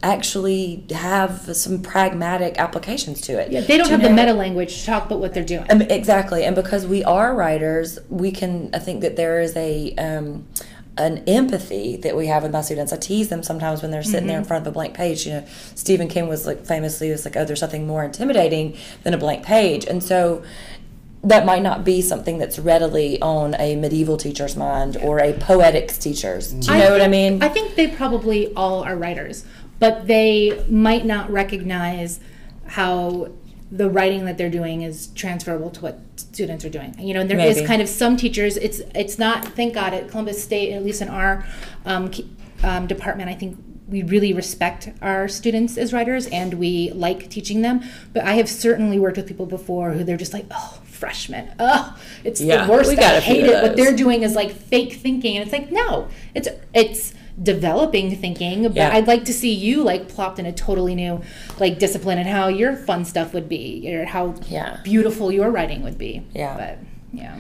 [0.06, 3.52] actually have some pragmatic applications to it.
[3.52, 5.66] Yeah, they don't Do you have the meta language to talk about what they're doing.
[5.72, 8.70] Um, exactly, and because we are writers, we can.
[8.74, 10.48] I think that there is a um,
[10.98, 12.94] an empathy that we have with my students.
[12.94, 14.48] I tease them sometimes when they're sitting there in mm-hmm.
[14.48, 15.26] front of a blank page.
[15.26, 19.14] You know, Stephen King was like famously was like, "Oh, there's something more intimidating than
[19.14, 20.44] a blank page," and so
[21.24, 25.98] that might not be something that's readily on a medieval teacher's mind or a poetics
[25.98, 26.54] teacher's.
[26.54, 27.42] Do you know what I mean?
[27.42, 29.44] I think they probably all are writers,
[29.80, 32.20] but they might not recognize
[32.68, 33.32] how
[33.72, 36.96] the writing that they're doing is transferable to what students are doing.
[37.00, 37.68] You know, and there is Maybe.
[37.68, 38.58] kind of some teachers.
[38.58, 39.46] It's it's not.
[39.46, 41.46] Thank God at Columbus State, at least in our
[41.86, 42.12] um,
[42.64, 43.58] um, department, I think
[43.88, 47.84] we really respect our students as writers and we like teaching them.
[48.14, 51.98] But I have certainly worked with people before who they're just like, oh, freshmen, oh,
[52.24, 52.90] it's Yeah, the worst.
[52.90, 53.62] we got I hate it.
[53.62, 58.64] What they're doing is like fake thinking, and it's like no, it's it's developing thinking.
[58.64, 58.94] But Yeah.
[58.94, 61.22] I'd like to see you like plopped in a totally new
[61.60, 64.78] like discipline and how your fun stuff would be, or how Yeah.
[64.84, 66.24] beautiful your writing would be.
[66.34, 66.56] Yeah.
[66.58, 66.78] but
[67.14, 67.36] yeah.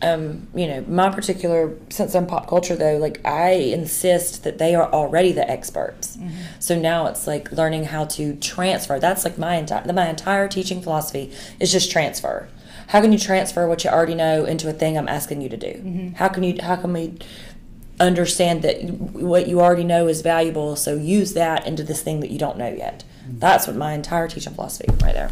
[0.00, 4.74] um, you know, my particular since I'm pop culture though, like I insist that they
[4.74, 6.16] are already the experts.
[6.16, 6.30] Mm-hmm.
[6.60, 8.98] So now it's like learning how to transfer.
[9.00, 12.48] That's like my entire my entire teaching philosophy is just transfer.
[12.88, 15.56] How can you transfer what you already know into a thing I'm asking you to
[15.58, 15.66] do?
[15.66, 16.14] Mm-hmm.
[16.14, 17.14] How can you how can we
[18.00, 22.30] understand that what you already know is valuable, so use that into this thing that
[22.30, 23.04] you don't know yet.
[23.26, 23.38] Mm-hmm.
[23.40, 25.30] That's what my entire teaching philosophy right there.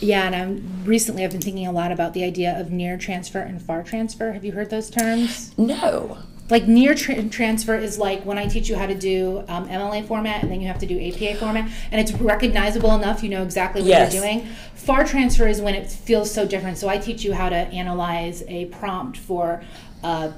[0.00, 3.40] Yeah, and I'm recently I've been thinking a lot about the idea of near transfer
[3.40, 4.32] and far transfer.
[4.32, 5.56] Have you heard those terms?
[5.58, 6.18] No.
[6.48, 10.06] Like near tra- transfer is like when I teach you how to do um, MLA
[10.06, 13.42] format and then you have to do APA format, and it's recognizable enough, you know
[13.42, 14.12] exactly what Yes.
[14.14, 14.46] you're doing.
[14.74, 16.78] Far transfer is when it feels so different.
[16.78, 19.62] So I teach you how to analyze a prompt for
[20.02, 20.32] uh,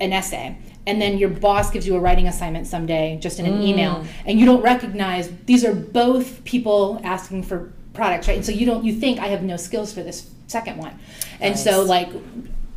[0.00, 0.56] an essay.
[0.84, 3.68] And then your boss gives you a writing assignment someday, just in an mm.
[3.68, 8.36] email, and you don't recognize these are both people asking for products, right?
[8.36, 10.98] And so you don't you think I have no skills for this second one,
[11.40, 12.10] and so like,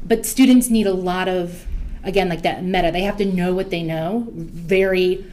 [0.06, 1.66] but students need a lot of
[2.04, 2.92] again like that meta.
[2.92, 5.26] They have to know what they know very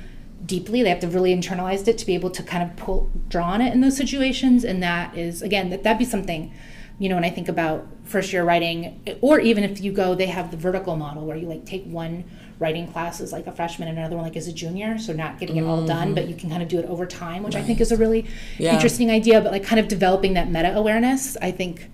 [0.47, 0.83] deeply.
[0.83, 3.61] They have to really internalize it to be able to kind of pull draw on
[3.61, 4.65] it in those situations.
[4.65, 6.53] And that is again that that'd be something,
[6.99, 10.27] you know, when I think about first year writing, or even if you go, they
[10.27, 12.25] have the vertical model where you like take one
[12.63, 14.97] writing class as like a freshman and another one like as a junior.
[14.99, 17.43] So not getting it all done, but you can kind of do it over time,
[17.43, 18.27] which I think is a really
[18.59, 18.73] Yeah.
[18.73, 19.41] interesting idea.
[19.41, 21.91] But like kind of developing that meta awareness, I think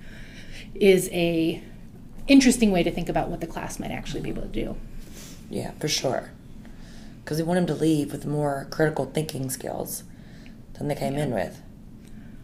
[0.75, 1.63] is a
[2.29, 4.77] interesting way to think about what the class might actually be able to do.
[5.51, 6.31] Yeah, for sure.
[7.25, 10.05] Because we want them to leave with more critical thinking skills
[10.75, 11.61] than they came in with.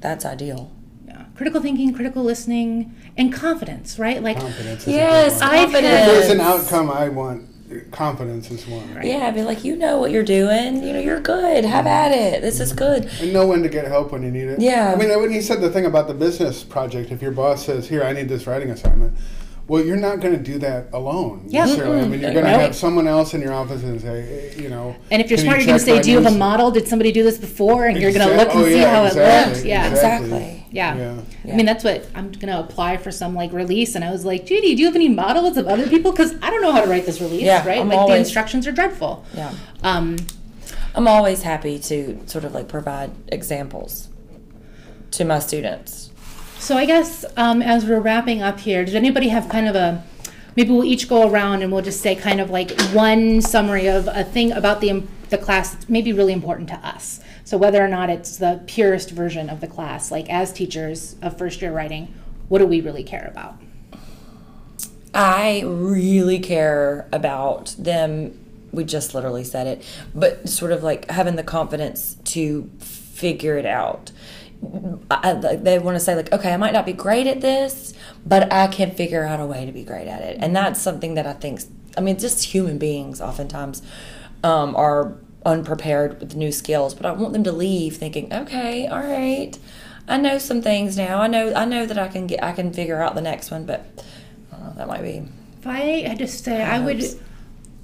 [0.01, 0.71] that's ideal.
[1.07, 1.25] Yeah.
[1.35, 4.23] Critical thinking, critical listening, and confidence, right?
[4.23, 4.83] Like, Confidence.
[4.87, 5.55] Is Yes, A good one.
[5.55, 6.01] I've confidence.
[6.01, 7.49] If there's an outcome I want.
[7.91, 8.95] Confidence is one.
[8.95, 9.07] Right.
[9.07, 10.83] Yeah, be like, you know what you're doing.
[10.83, 11.65] You know, you're good.
[11.65, 12.43] Have at it.
[12.43, 13.11] This is good.
[13.21, 14.61] And know when to get help when you need it.
[14.61, 14.93] Yeah.
[14.93, 17.89] I mean, when he said the thing about the business project, if your boss says,
[17.89, 19.17] "Here, I need this writing assignment,"
[19.67, 21.47] well, you're not going to do that alone.
[21.49, 21.65] Yeah.
[21.65, 22.01] necessarily.
[22.01, 24.69] I mean, you're going to have someone else in your office and say, eh, you
[24.69, 24.95] know.
[25.11, 26.71] and if you're smart, you you're going to say, "Do you have a model?
[26.71, 29.23] Did somebody do this before?" And you're going to look and oh, see how exactly,
[29.23, 29.67] it looked.
[29.67, 29.91] Yeah.
[29.91, 30.64] Exactly.
[30.75, 30.97] Yeah.
[31.45, 31.53] Yeah.
[31.53, 33.95] I mean, that's what I'm going to apply for some like release.
[33.95, 36.11] And I was like, Judy, do you have any models of other people?
[36.11, 37.79] Because I don't know how to write this release, Yeah, right?
[37.81, 39.25] I'm like the instructions are dreadful.
[39.35, 39.55] Yeah.
[39.83, 40.17] Um,
[40.97, 44.09] I'm always happy to sort of like provide examples
[45.13, 46.11] to my students.
[46.59, 50.03] so I guess um, as we're wrapping up here, did anybody have kind of a
[50.57, 54.09] maybe we'll each go around and we'll just say kind of like one summary of
[54.09, 57.21] a thing about the the class that's maybe really important to us.
[57.45, 61.37] So whether or not it's the purest version of the class, like as teachers of
[61.37, 62.13] first year writing,
[62.49, 63.57] what do we really care about?
[65.13, 68.39] I really care about them.
[68.73, 69.85] We just literally said it,
[70.15, 74.11] but sort of like having the confidence to figure it out.
[75.11, 77.93] I, they want to say like, okay, I might not be great at this,
[78.27, 81.15] but I can figure out a way to be great at it, and that's something
[81.15, 81.61] that I think.
[81.97, 83.83] I mean, just human beings oftentimes
[84.43, 89.01] um, are unprepared with new skills, but I want them to leave thinking, okay, all
[89.01, 89.59] right,
[90.09, 91.21] I know some things now.
[91.21, 93.65] I know I know that I can get I can figure out the next one,
[93.65, 94.05] but
[94.53, 95.23] uh, that might be.
[95.61, 97.03] If I had to say, I would,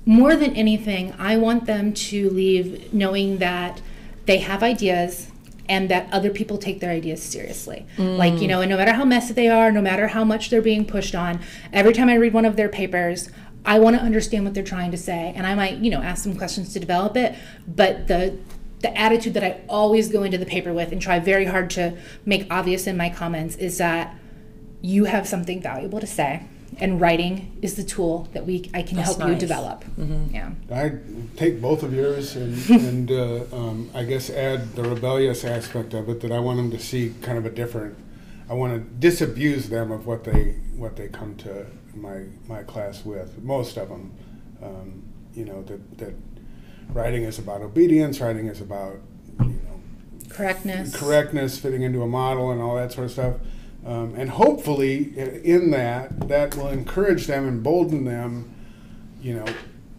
[0.05, 3.81] more than anything, I want them to leave knowing that
[4.27, 5.29] they have ideas
[5.67, 7.87] and that other people take their ideas seriously.
[7.97, 10.61] Like, you know, and no matter how messy they are, no matter how much they're
[10.61, 11.41] being pushed on,
[11.73, 13.31] every time I read one of their papers,
[13.65, 15.33] I want to understand what they're trying to say.
[15.37, 17.37] And I might, you know, ask some questions to develop it.
[17.67, 18.39] But the,
[18.81, 21.97] the attitude that I always go into the paper with and try very hard to
[22.25, 24.17] make obvious in my comments is that
[24.81, 26.43] you have something valuable to say
[26.79, 29.41] and writing is the tool that we I can That's help you nice.
[29.41, 29.85] develop.
[30.33, 30.51] Yeah.
[30.73, 30.93] I
[31.37, 36.09] take both of yours and, and uh, um, I guess add the rebellious aspect of
[36.09, 37.97] it that I want them to see kind of a different.
[38.49, 43.05] I want to disabuse them of what they what they come to my my class
[43.05, 43.39] with.
[43.43, 44.13] Most of them,
[44.63, 45.03] um,
[45.35, 46.15] you know, that that
[46.93, 48.21] writing is about obedience.
[48.21, 48.97] Writing is about
[49.41, 49.81] you know
[50.29, 50.95] Correctness.
[50.97, 53.35] correctness, fitting into a model, and all that sort of stuff.
[53.87, 55.13] Um, and hopefully,
[55.45, 58.55] in that, that will encourage them, embolden them,
[59.23, 59.47] you know,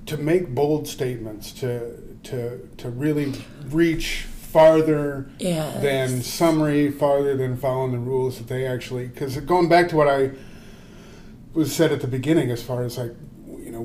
[0.06, 3.34] to make bold statements, to to to really
[3.70, 5.82] reach farther Yes.
[5.82, 9.08] than summary, farther than following the rules that they actually.
[9.08, 10.32] Because going back to what I
[11.54, 13.14] was said at the beginning, as far as like,
[13.48, 13.84] you know,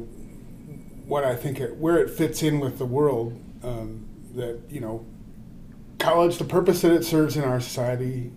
[1.06, 5.04] what I think it, where it fits in with the world, um, that you know,
[5.98, 8.32] college, the purpose that it serves in our society,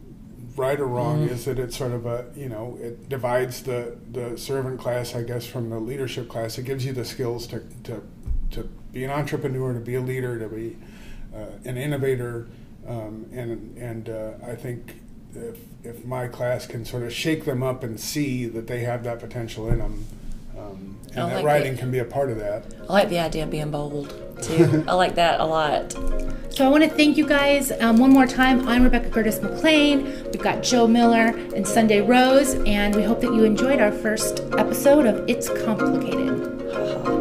[0.55, 4.37] right or wrong, is that it's sort of a you know it divides the the
[4.37, 6.57] servant class, I guess, from the leadership class.
[6.57, 8.03] It gives you the skills to to
[8.51, 10.77] to be an entrepreneur, to be a leader, to be
[11.35, 12.47] uh, an innovator,
[12.87, 15.01] um, and and uh, I think
[15.35, 19.03] if if my class can sort of shake them up and see that they have
[19.03, 20.05] that potential in them.
[20.57, 21.79] Um, and I that like writing it.
[21.79, 22.65] can be a part of that.
[22.87, 24.09] I like the idea of being bold
[24.41, 24.83] too.
[24.87, 25.93] I like that a lot.
[26.49, 28.67] So I want to thank you guys um, one more time.
[28.67, 30.03] I'm Rebecca Curtis McLean.
[30.25, 34.41] We've got Joe Miller and Sunday Rose, and we hope that you enjoyed our first
[34.57, 37.18] episode of It's Complicated.